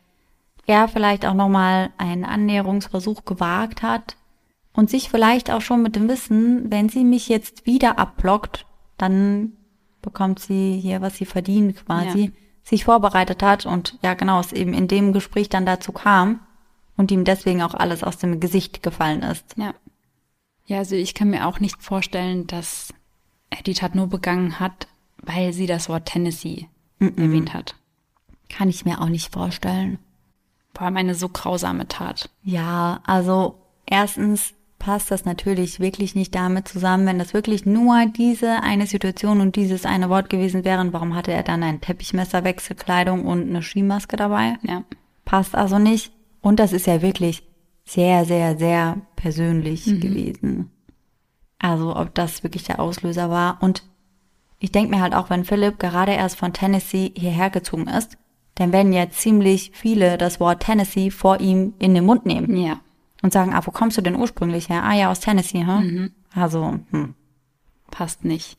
[0.66, 4.16] er vielleicht auch nochmal einen Annäherungsversuch gewagt hat
[4.76, 8.66] und sich vielleicht auch schon mit dem Wissen, wenn sie mich jetzt wieder abblockt,
[8.98, 9.52] dann
[10.02, 12.26] bekommt sie hier, was sie verdient quasi.
[12.26, 12.30] Ja
[12.66, 16.40] sich vorbereitet hat und ja genau, es eben in dem Gespräch dann dazu kam
[16.96, 19.56] und ihm deswegen auch alles aus dem Gesicht gefallen ist.
[19.56, 19.72] Ja.
[20.66, 22.92] Ja, also ich kann mir auch nicht vorstellen, dass
[23.50, 26.68] er die Tat nur begangen hat, weil sie das Wort Tennessee
[26.98, 27.22] mm -mm.
[27.22, 27.76] erwähnt hat.
[28.48, 30.00] Kann ich mir auch nicht vorstellen.
[30.74, 32.30] Vor allem eine so grausame Tat.
[32.42, 37.06] Ja, also erstens passt das natürlich wirklich nicht damit zusammen.
[37.06, 41.32] Wenn das wirklich nur diese eine Situation und dieses eine Wort gewesen wären, warum hatte
[41.32, 44.56] er dann ein Teppichmesser, Wechselkleidung und eine Skimaske dabei?
[44.62, 44.84] Ja.
[45.24, 46.12] Passt also nicht.
[46.40, 47.42] Und das ist ja wirklich
[47.84, 50.00] sehr, sehr, sehr persönlich mhm.
[50.00, 50.70] gewesen.
[51.58, 53.58] Also ob das wirklich der Auslöser war.
[53.62, 53.82] Und
[54.58, 58.16] ich denke mir halt auch, wenn Philipp gerade erst von Tennessee hierher gezogen ist,
[58.54, 62.56] dann werden ja ziemlich viele das Wort Tennessee vor ihm in den Mund nehmen.
[62.56, 62.80] Ja
[63.26, 64.84] und sagen, ah, wo kommst du denn ursprünglich her?
[64.84, 65.86] Ah ja, aus Tennessee, hm?
[65.86, 66.10] Mhm.
[66.32, 67.14] Also, hm.
[67.90, 68.56] Passt nicht.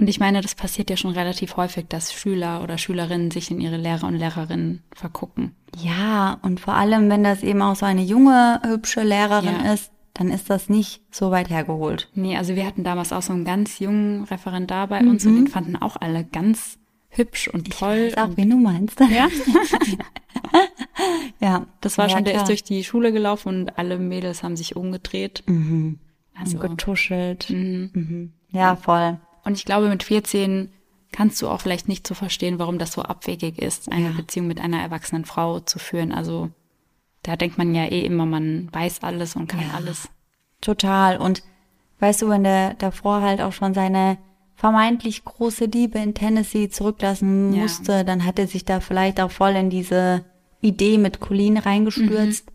[0.00, 3.60] Und ich meine, das passiert ja schon relativ häufig, dass Schüler oder Schülerinnen sich in
[3.60, 5.54] ihre Lehrer und Lehrerinnen vergucken.
[5.76, 9.72] Ja, und vor allem, wenn das eben auch so eine junge, hübsche Lehrerin ja.
[9.74, 12.10] ist, dann ist das nicht so weit hergeholt.
[12.14, 15.10] Nee, also wir hatten damals auch so einen ganz jungen Referendar bei mhm.
[15.10, 16.78] uns und den fanden auch alle ganz
[17.14, 18.08] hübsch und toll.
[18.10, 19.00] Ich weiß auch, wen du meinst.
[19.10, 19.28] Ja.
[21.40, 21.66] ja.
[21.80, 22.44] Das war ja, schon, der klar.
[22.44, 25.42] ist durch die Schule gelaufen und alle Mädels haben sich umgedreht.
[25.46, 25.98] Mhm.
[26.38, 27.50] Also und getuschelt.
[27.50, 27.90] Mhm.
[27.92, 28.32] Mhm.
[28.50, 29.18] Ja, voll.
[29.44, 30.70] Und ich glaube, mit 14
[31.10, 34.12] kannst du auch vielleicht nicht so verstehen, warum das so abwegig ist, eine Ja.
[34.16, 36.12] Beziehung mit einer erwachsenen Frau zu führen.
[36.12, 36.50] Also
[37.22, 39.74] da denkt man ja eh immer, man weiß alles und kann Ja.
[39.76, 40.08] alles.
[40.60, 41.18] Total.
[41.18, 41.42] Und
[42.00, 44.16] weißt du, wenn der davor halt auch schon seine
[44.54, 47.62] vermeintlich große Liebe in Tennessee zurücklassen Ja.
[47.62, 50.24] musste, dann hat er sich da vielleicht auch voll in diese
[50.60, 52.50] Idee mit Colleen reingestürzt.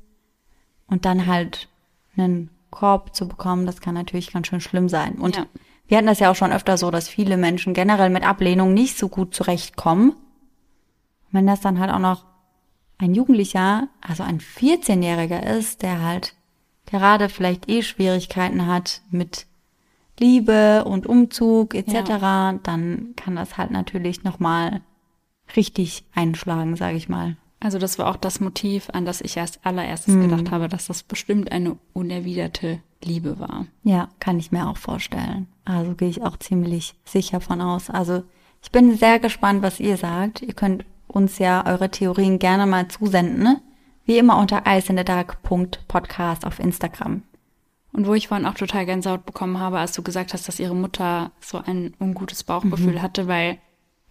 [0.88, 1.68] Und dann halt
[2.16, 5.16] einen Korb zu bekommen, das kann natürlich ganz schön schlimm sein.
[5.16, 5.46] Und Ja.
[5.88, 8.98] wir hatten das ja auch schon öfter so, dass viele Menschen generell mit Ablehnung nicht
[8.98, 10.14] so gut zurechtkommen.
[11.32, 12.24] Wenn das dann halt auch noch
[12.98, 16.36] ein Jugendlicher, also ein 14-Jähriger ist, der halt
[16.86, 19.46] gerade vielleicht eh Schwierigkeiten hat mit
[20.20, 24.82] Liebe und Umzug etc., dann kann das halt natürlich nochmal
[25.56, 27.38] richtig einschlagen, sage ich mal.
[27.60, 31.02] Also das war auch das Motiv, an das ich erst allererstes gedacht habe, dass das
[31.02, 33.66] bestimmt eine unerwiderte Liebe war.
[33.84, 35.48] Ja, kann ich mir auch vorstellen.
[35.66, 37.90] Also gehe ich auch ziemlich sicher von aus.
[37.90, 38.24] Also
[38.62, 40.42] ich bin sehr gespannt, was ihr sagt.
[40.42, 43.42] Ihr könnt uns ja eure Theorien gerne mal zusenden.
[43.42, 43.62] Ne?
[44.06, 47.24] Wie immer unter iceinthedark.podcast auf Instagram.
[47.94, 50.76] Und wo ich vorhin auch total Gänsehaut bekommen habe, als du gesagt hast, dass ihre
[50.76, 53.02] Mutter so ein ungutes Bauchgefühl Mhm.
[53.02, 53.58] hatte, weil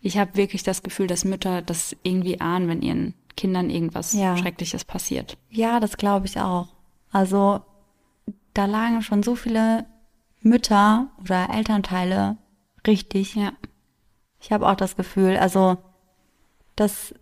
[0.01, 4.37] ich habe wirklich das Gefühl, dass Mütter das irgendwie ahnen, wenn ihren Kindern irgendwas Ja.
[4.37, 5.37] Schreckliches passiert.
[5.51, 6.69] Ja, das glaube ich auch.
[7.13, 7.61] Also
[8.55, 9.85] da lagen schon so viele
[10.41, 12.39] Mütter oder Elternteile
[12.87, 13.35] richtig.
[13.35, 13.53] Ja.
[14.41, 15.77] Ich habe auch das Gefühl, also
[16.77, 17.15] das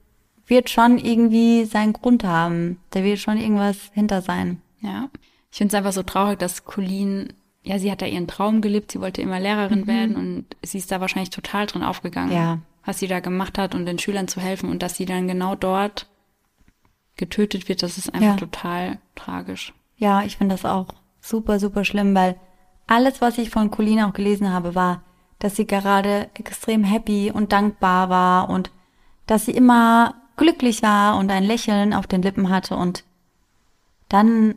[0.47, 2.79] wird schon irgendwie seinen Grund haben.
[2.91, 4.61] Da wird schon irgendwas hinter sein.
[4.81, 5.09] Ja.
[5.55, 7.33] Ich finde es einfach so traurig, dass Colleen,
[7.63, 10.91] ja, sie hat da ihren Traum gelebt, sie wollte immer Lehrerin werden und sie ist
[10.91, 12.35] da wahrscheinlich total drin aufgegangen, Mhm.
[12.37, 12.59] Ja.
[12.85, 15.55] was sie da gemacht hat und den Schülern zu helfen und dass sie dann genau
[15.55, 16.09] dort
[17.17, 18.37] getötet wird, das ist einfach Ja.
[18.37, 19.73] total tragisch.
[19.97, 20.89] Ja, ich finde das auch
[21.21, 22.35] super, super schlimm, weil
[22.89, 25.03] alles, was ich von Colleen auch gelesen habe, war,
[25.39, 28.73] dass sie gerade extrem happy und dankbar war und
[29.29, 33.05] dass sie immer glücklich war und ein Lächeln auf den Lippen hatte und
[34.09, 34.57] dann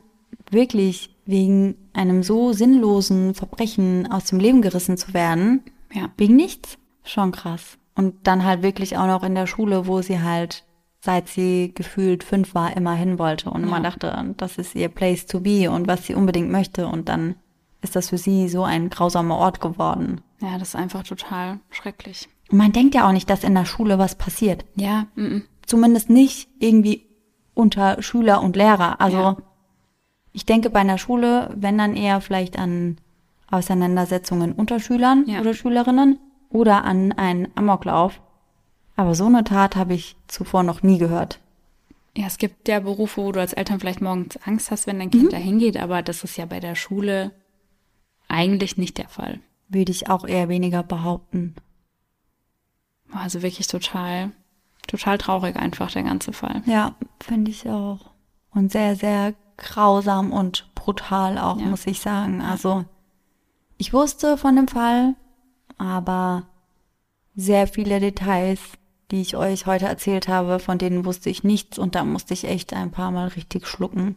[0.52, 5.62] wirklich wegen einem so sinnlosen Verbrechen aus dem Leben gerissen zu werden,
[5.94, 6.10] Ja.
[6.18, 7.78] wegen nichts, schon krass.
[7.96, 10.64] Und dann halt wirklich auch noch in der Schule, wo sie halt,
[11.02, 13.84] seit sie gefühlt fünf war, immer hin wollte und immer Ja.
[13.84, 16.88] dachte, das ist ihr Place to be und was sie unbedingt möchte.
[16.88, 17.36] Und dann
[17.82, 20.22] ist das für sie so ein grausamer Ort geworden.
[20.42, 22.28] Ja, das ist einfach total schrecklich.
[22.52, 24.64] Und man denkt ja auch nicht, dass in der Schule was passiert.
[24.76, 25.44] Ja, mm, mm.
[25.66, 27.06] Zumindest nicht irgendwie
[27.54, 29.02] unter Schüler und Lehrer.
[29.02, 29.38] Also Ja.
[30.38, 33.00] Ich denke bei einer Schule, wenn dann eher vielleicht an
[33.50, 35.40] Auseinandersetzungen unter Schülern Ja.
[35.42, 36.20] oder Schülerinnen
[36.50, 38.22] oder an einen Amoklauf.
[38.96, 41.40] Aber so eine Tat habe ich zuvor noch nie gehört.
[42.16, 45.10] Ja, es gibt ja Berufe, wo du als Eltern vielleicht morgens Angst hast, wenn dein
[45.10, 45.30] Kind Mhm.
[45.30, 47.32] da hingeht, aber das ist ja bei der Schule
[48.28, 49.40] eigentlich nicht der Fall.
[49.70, 51.56] Würde ich auch eher weniger behaupten.
[53.12, 54.32] Also wirklich total,
[54.86, 56.62] total traurig einfach der ganze Fall.
[56.68, 58.12] Ja, finde ich auch.
[58.54, 61.66] Und sehr, sehr grausam und brutal auch, Ja.
[61.66, 62.42] muss ich sagen.
[62.42, 62.86] Also,
[63.78, 65.16] ich wusste von dem Fall,
[65.78, 66.44] aber
[67.36, 68.60] sehr viele Details,
[69.12, 72.44] die ich euch heute erzählt habe, von denen wusste ich nichts und da musste ich
[72.46, 74.16] echt ein paar Mal richtig schlucken.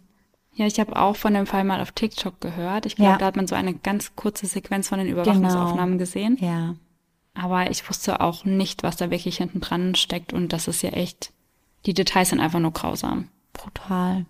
[0.52, 2.84] Ja, ich habe auch von dem Fall mal auf TikTok gehört.
[2.86, 3.18] Ich glaube, Ja.
[3.18, 6.36] da hat man so eine ganz kurze Sequenz von den Überwachungsaufnahmen gesehen.
[6.40, 6.74] Ja,
[7.34, 10.90] Aber ich wusste auch nicht, was da wirklich hinten dran steckt und das ist ja
[10.90, 11.32] echt,
[11.86, 13.28] die Details sind einfach nur grausam.
[13.52, 14.26] brutal.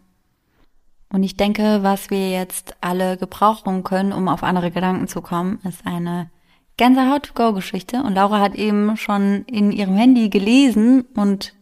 [1.13, 5.59] Und ich denke, was wir jetzt alle gebrauchen können, um auf andere Gedanken zu kommen,
[5.65, 6.31] ist eine
[6.77, 8.03] Gänsehaut-to-go-Geschichte.
[8.03, 11.55] Und Laura hat eben schon in ihrem Handy gelesen und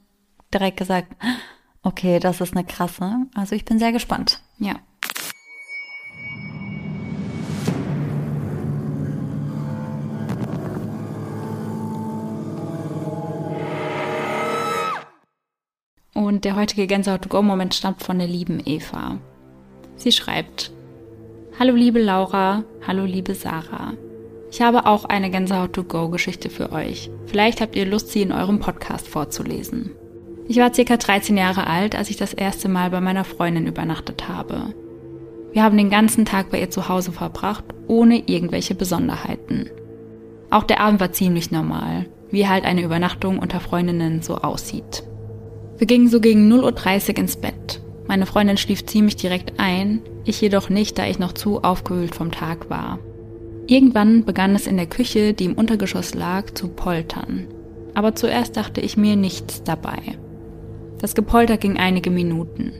[0.52, 1.16] direkt gesagt,
[1.82, 3.26] okay, das ist eine krasse.
[3.34, 4.42] Also ich bin sehr gespannt.
[4.58, 4.74] Ja.
[16.12, 19.18] Und der heutige Gänsehaut-to-go-Moment stammt von der lieben Eva.
[19.98, 20.70] Sie schreibt,
[21.58, 23.94] Hallo liebe Laura, hallo liebe Sarah.
[24.48, 27.10] Ich habe auch eine Gänsehaut-to-go-Geschichte für euch.
[27.26, 29.90] Vielleicht habt ihr Lust, sie in eurem Podcast vorzulesen.
[30.46, 34.28] Ich war circa 13 Jahre alt, als ich das erste Mal bei meiner Freundin übernachtet
[34.28, 34.72] habe.
[35.52, 39.68] Wir haben den ganzen Tag bei ihr zu Hause verbracht, ohne irgendwelche Besonderheiten.
[40.48, 45.02] Auch der Abend war ziemlich normal, wie halt eine Übernachtung unter Freundinnen so aussieht.
[45.76, 47.82] Wir gingen so gegen 0.30 Uhr ins Bett.
[48.08, 52.32] Meine Freundin schlief ziemlich direkt ein, ich jedoch nicht, da ich noch zu aufgewühlt vom
[52.32, 52.98] Tag war.
[53.66, 57.46] Irgendwann begann es in der Küche, die im Untergeschoss lag, zu poltern.
[57.92, 59.98] Aber zuerst dachte ich mir nichts dabei.
[61.00, 62.72] Das Gepolter ging einige Minuten.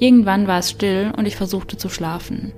[0.00, 2.52] Irgendwann war es still und ich versuchte zu schlafen.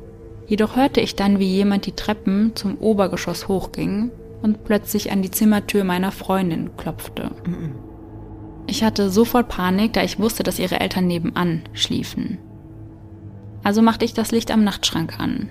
[0.46, 4.10] Jedoch hörte ich dann, wie jemand die Treppen zum Obergeschoss hochging
[4.40, 7.30] und plötzlich an die Zimmertür meiner Freundin klopfte.
[8.66, 12.38] Ich hatte sofort Panik, da ich wusste, dass ihre Eltern nebenan schliefen.
[13.62, 15.48] Also machte ich das Licht am Nachtschrank an.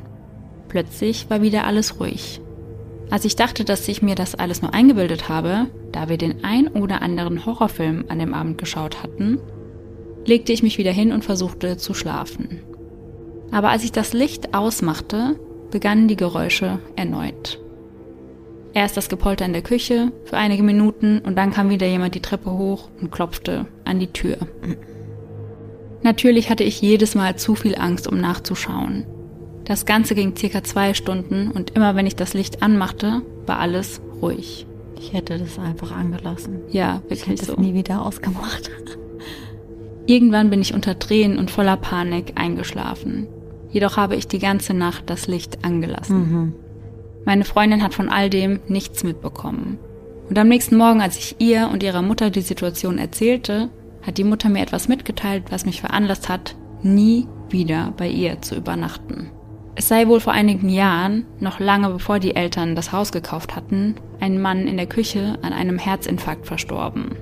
[0.68, 2.42] Plötzlich war wieder alles ruhig.
[3.10, 6.68] Als ich dachte, dass ich mir das alles nur eingebildet habe, da wir den ein
[6.68, 9.40] oder anderen Horrorfilm an dem Abend geschaut hatten,
[10.26, 12.62] legte ich mich wieder hin und versuchte zu schlafen.
[13.52, 15.40] Aber als ich das Licht ausmachte,
[15.70, 17.60] begannen die Geräusche erneut.
[18.74, 22.22] Erst das Gepolter in der Küche für einige Minuten und dann kam wieder jemand die
[22.22, 24.38] Treppe hoch und klopfte an die Tür.
[26.02, 29.06] Natürlich hatte ich jedes Mal zu viel Angst, um nachzuschauen.
[29.66, 34.02] Das Ganze ging circa zwei Stunden und immer wenn ich das Licht anmachte, war alles
[34.22, 34.66] ruhig.
[35.00, 36.60] Ich hätte das einfach angelassen.
[36.70, 37.54] Ja, wirklich Ich hätte so.
[37.54, 38.72] es nie wieder ausgemacht.
[40.08, 43.28] Irgendwann bin ich unter Tränen und voller Panik eingeschlafen.
[43.70, 46.54] Jedoch habe ich die ganze Nacht das Licht angelassen.
[47.26, 49.80] Meine Freundin hat von all dem nichts mitbekommen.
[50.30, 53.70] Und am nächsten Morgen, als ich ihr und ihrer Mutter die Situation erzählte,
[54.02, 58.56] hat die Mutter mir etwas mitgeteilt, was mich veranlasst hat, nie wieder bei ihr zu
[58.56, 59.32] übernachten.
[59.76, 63.96] Es sei wohl vor einigen Jahren, noch lange bevor die Eltern das Haus gekauft hatten,
[64.20, 67.16] ein Mann in der Küche an einem Herzinfarkt verstorben.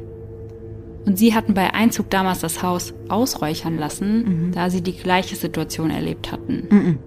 [1.06, 5.90] Und sie hatten bei Einzug damals das Haus ausräuchern lassen, da sie die gleiche Situation
[5.90, 7.00] erlebt hatten.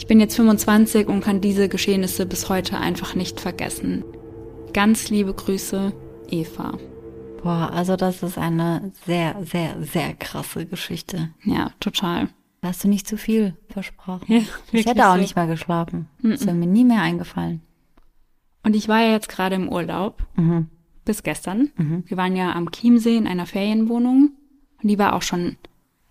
[0.00, 4.02] Ich bin jetzt 25 und kann diese Geschehnisse bis heute einfach nicht vergessen.
[4.72, 5.92] Ganz liebe Grüße,
[6.30, 6.78] Eva.
[7.42, 11.28] Boah, also das ist eine sehr, sehr, sehr krasse Geschichte.
[11.44, 12.30] Ja, total.
[12.62, 14.24] Da hast du nicht zu viel versprochen.
[14.26, 14.40] Ja,
[14.72, 15.20] ich hätte auch so.
[15.20, 16.08] nicht mehr geschlafen.
[16.22, 17.60] Das wäre mir nie mehr eingefallen.
[18.64, 20.22] Und ich war ja jetzt gerade im Urlaub,
[21.04, 21.72] bis gestern.
[22.06, 24.30] Wir waren ja am Chiemsee in einer Ferienwohnung
[24.82, 25.58] und die war auch schon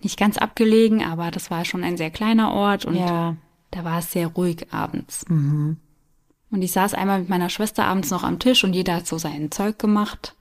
[0.03, 3.35] nicht ganz abgelegen, aber das war schon ein sehr kleiner Ort und Ja.
[3.71, 5.25] Da war es sehr ruhig abends.
[6.51, 9.17] Und ich saß einmal mit meiner Schwester abends noch am Tisch und jeder hat so
[9.17, 10.35] sein Zeug gemacht.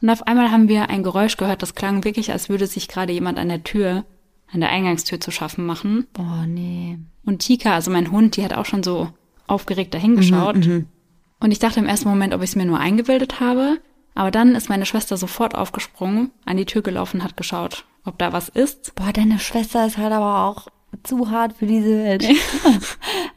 [0.00, 3.12] Und auf einmal haben wir ein Geräusch gehört, das klang wirklich, als würde sich gerade
[3.12, 4.04] jemand an der Tür,
[4.52, 6.08] an der Eingangstür zu schaffen machen.
[6.12, 6.98] Boah, nee.
[7.24, 9.10] Und Tika, also mein Hund, die hat auch schon so
[9.46, 10.56] aufgeregt dahingeschaut.
[11.38, 13.78] Und ich dachte im ersten Moment, ob ich es mir nur eingebildet habe.
[14.14, 18.32] Aber dann ist meine Schwester sofort aufgesprungen, an die Tür gelaufen, hat geschaut, ob da
[18.32, 18.94] was ist.
[18.94, 20.68] Boah, deine Schwester ist halt aber auch
[21.02, 22.26] zu hart für diese Welt.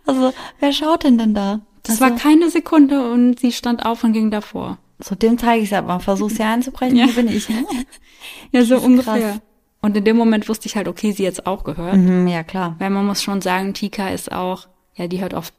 [0.05, 1.61] also, wer schaut denn denn da?
[1.83, 4.77] Das also, war keine Sekunde und sie stand auf und ging davor.
[4.99, 5.99] So, dem zeige ich es aber.
[5.99, 7.05] Versuch sie einzubrechen, Ja.
[7.05, 7.47] hier bin ich.
[8.51, 9.19] Ja, so ungefähr.
[9.19, 9.39] krass.
[9.81, 11.95] Und in dem Moment wusste ich halt, okay, sie jetzt auch gehört.
[11.97, 12.75] mhm, ja, klar.
[12.79, 15.53] Weil man muss schon sagen, Tika ist auch, ja, die hört oft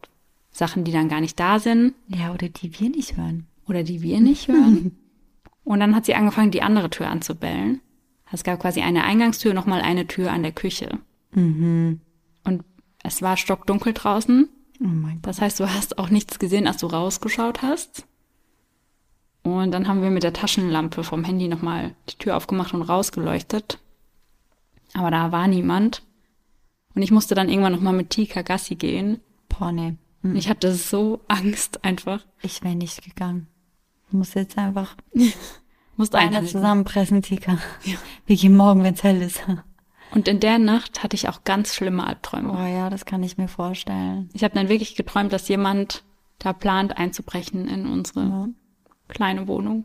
[0.51, 3.47] Sachen, die dann gar nicht da sind Ja, oder die wir nicht hören.
[3.69, 4.97] oder die wir nicht hören.
[5.65, 7.81] Und dann hat sie angefangen, die andere Tür anzubellen.
[8.33, 10.99] Es gab quasi eine Eingangstür, nochmal eine Tür an der Küche.
[12.45, 12.65] Und
[13.03, 14.49] es war stockdunkel draußen.
[14.81, 15.27] Oh mein Gott.
[15.27, 18.07] Das heißt, du hast auch nichts gesehen, als du rausgeschaut hast.
[19.43, 23.79] Und dann haben wir mit der Taschenlampe vom Handy nochmal die Tür aufgemacht und rausgeleuchtet.
[24.95, 26.03] Aber da war niemand.
[26.95, 29.21] Und ich musste dann irgendwann nochmal mit Tika Gassi gehen.
[29.49, 29.95] Boah, nee.
[30.23, 32.25] Und ich hatte so Angst einfach.
[32.43, 33.47] Ich wäre nicht gegangen.
[34.09, 34.97] Ich muss jetzt einfach
[35.97, 36.49] Beine einhalten.
[36.49, 37.59] zusammenpressen, Tika.
[38.27, 39.43] Wir gehen morgen, wenn's hell ist.
[40.13, 42.53] Und in der Nacht hatte ich auch ganz schlimme Albträume.
[42.53, 44.31] Oh ja, das kann ich mir vorstellen.
[44.33, 46.05] Ich habe dann wirklich geträumt, dass jemand
[46.39, 48.49] da plant einzubrechen in unsere
[49.09, 49.85] kleine Wohnung.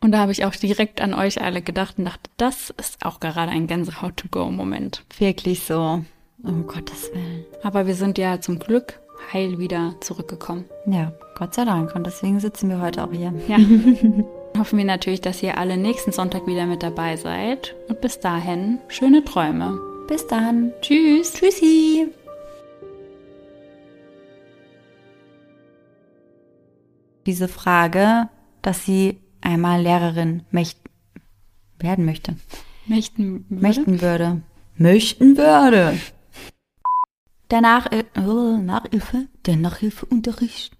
[0.00, 3.20] Und da habe ich auch direkt an euch alle gedacht und dachte, das ist auch
[3.20, 5.04] gerade ein Gänsehaut-to-go-Moment.
[5.18, 6.04] Wirklich so.
[6.42, 7.44] Um Gottes Willen.
[7.62, 9.00] Aber wir sind ja zum Glück
[9.32, 10.64] heil wieder zurückgekommen.
[10.86, 11.94] Ja, Gott sei Dank.
[11.94, 13.32] Und deswegen sitzen wir heute auch hier.
[13.46, 13.58] Ja.
[14.56, 17.74] Hoffen wir natürlich, dass ihr alle nächsten Sonntag wieder mit dabei seid.
[17.88, 19.78] Und bis dahin, schöne Träume.
[20.08, 20.72] Bis dann.
[20.82, 21.32] Tschüss.
[21.34, 22.08] Tschüssi.
[27.26, 28.28] Diese Frage,
[28.62, 30.78] dass sie einmal Lehrerin möcht
[31.78, 32.36] werden möchte.
[32.86, 33.62] Möchten, würde?
[33.62, 34.42] Möchten würde.
[34.76, 35.98] Möchten würde.
[37.50, 40.74] Der Nach oh, Nachhilfe, der Nachhilfeunterricht.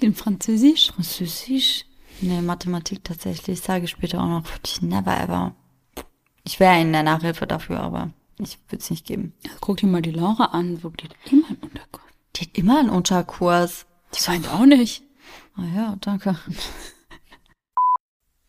[0.00, 0.92] in Französisch?
[0.92, 1.84] Französisch?
[2.20, 3.60] Nee, Mathematik tatsächlich.
[3.60, 4.44] Sage ich später auch noch.
[4.80, 5.54] Never ever.
[6.44, 9.34] Ich wäre in der Nachhilfe dafür, aber ich würde es nicht geben.
[9.60, 12.04] Guck dir mal die Laura an, wo geht immer ein Unterkurs.
[12.36, 13.86] Die hat immer einen Unterkurs.
[14.14, 15.02] Die weint auch nicht.
[15.56, 16.38] Ah ja, danke.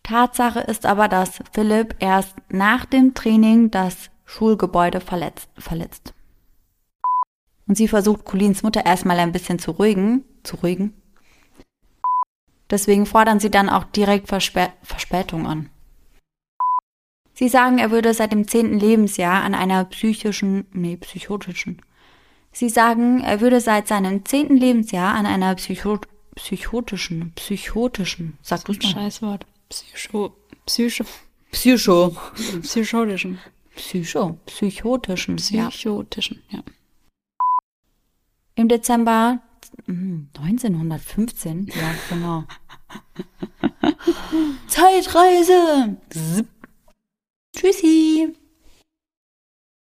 [0.03, 5.49] Tatsache ist aber, dass Philipp erst nach dem Training das Schulgebäude verletzt.
[5.57, 6.13] verletzt.
[7.67, 10.23] Und sie versucht, Colins Mutter erstmal ein bisschen zu ruhigen.
[10.43, 10.98] Zu ruhigen.
[12.69, 15.69] Deswegen fordern sie dann auch direkt Verspä Verspätung an.
[17.33, 21.81] Sie sagen, er würde seit dem zehnten Lebensjahr an einer psychischen, nee, psychotischen,
[22.51, 25.99] Sie sagen, er würde seit seinem zehnten Lebensjahr an einer Psycho
[26.35, 28.81] psychotischen, psychotischen, sag du mal.
[28.81, 29.45] Scheißwort.
[29.69, 30.33] Psycho,
[30.65, 31.05] Psycho,
[31.51, 32.15] Psycho.
[32.61, 33.39] psychotischen.
[33.75, 35.69] Psycho, psychotischen, ja.
[35.69, 36.59] Psychotischen, ja.
[38.55, 39.39] Im Dezember
[39.87, 42.43] 1915, ja, genau.
[44.67, 45.97] Zeitreise.
[47.55, 48.38] Tschüssi.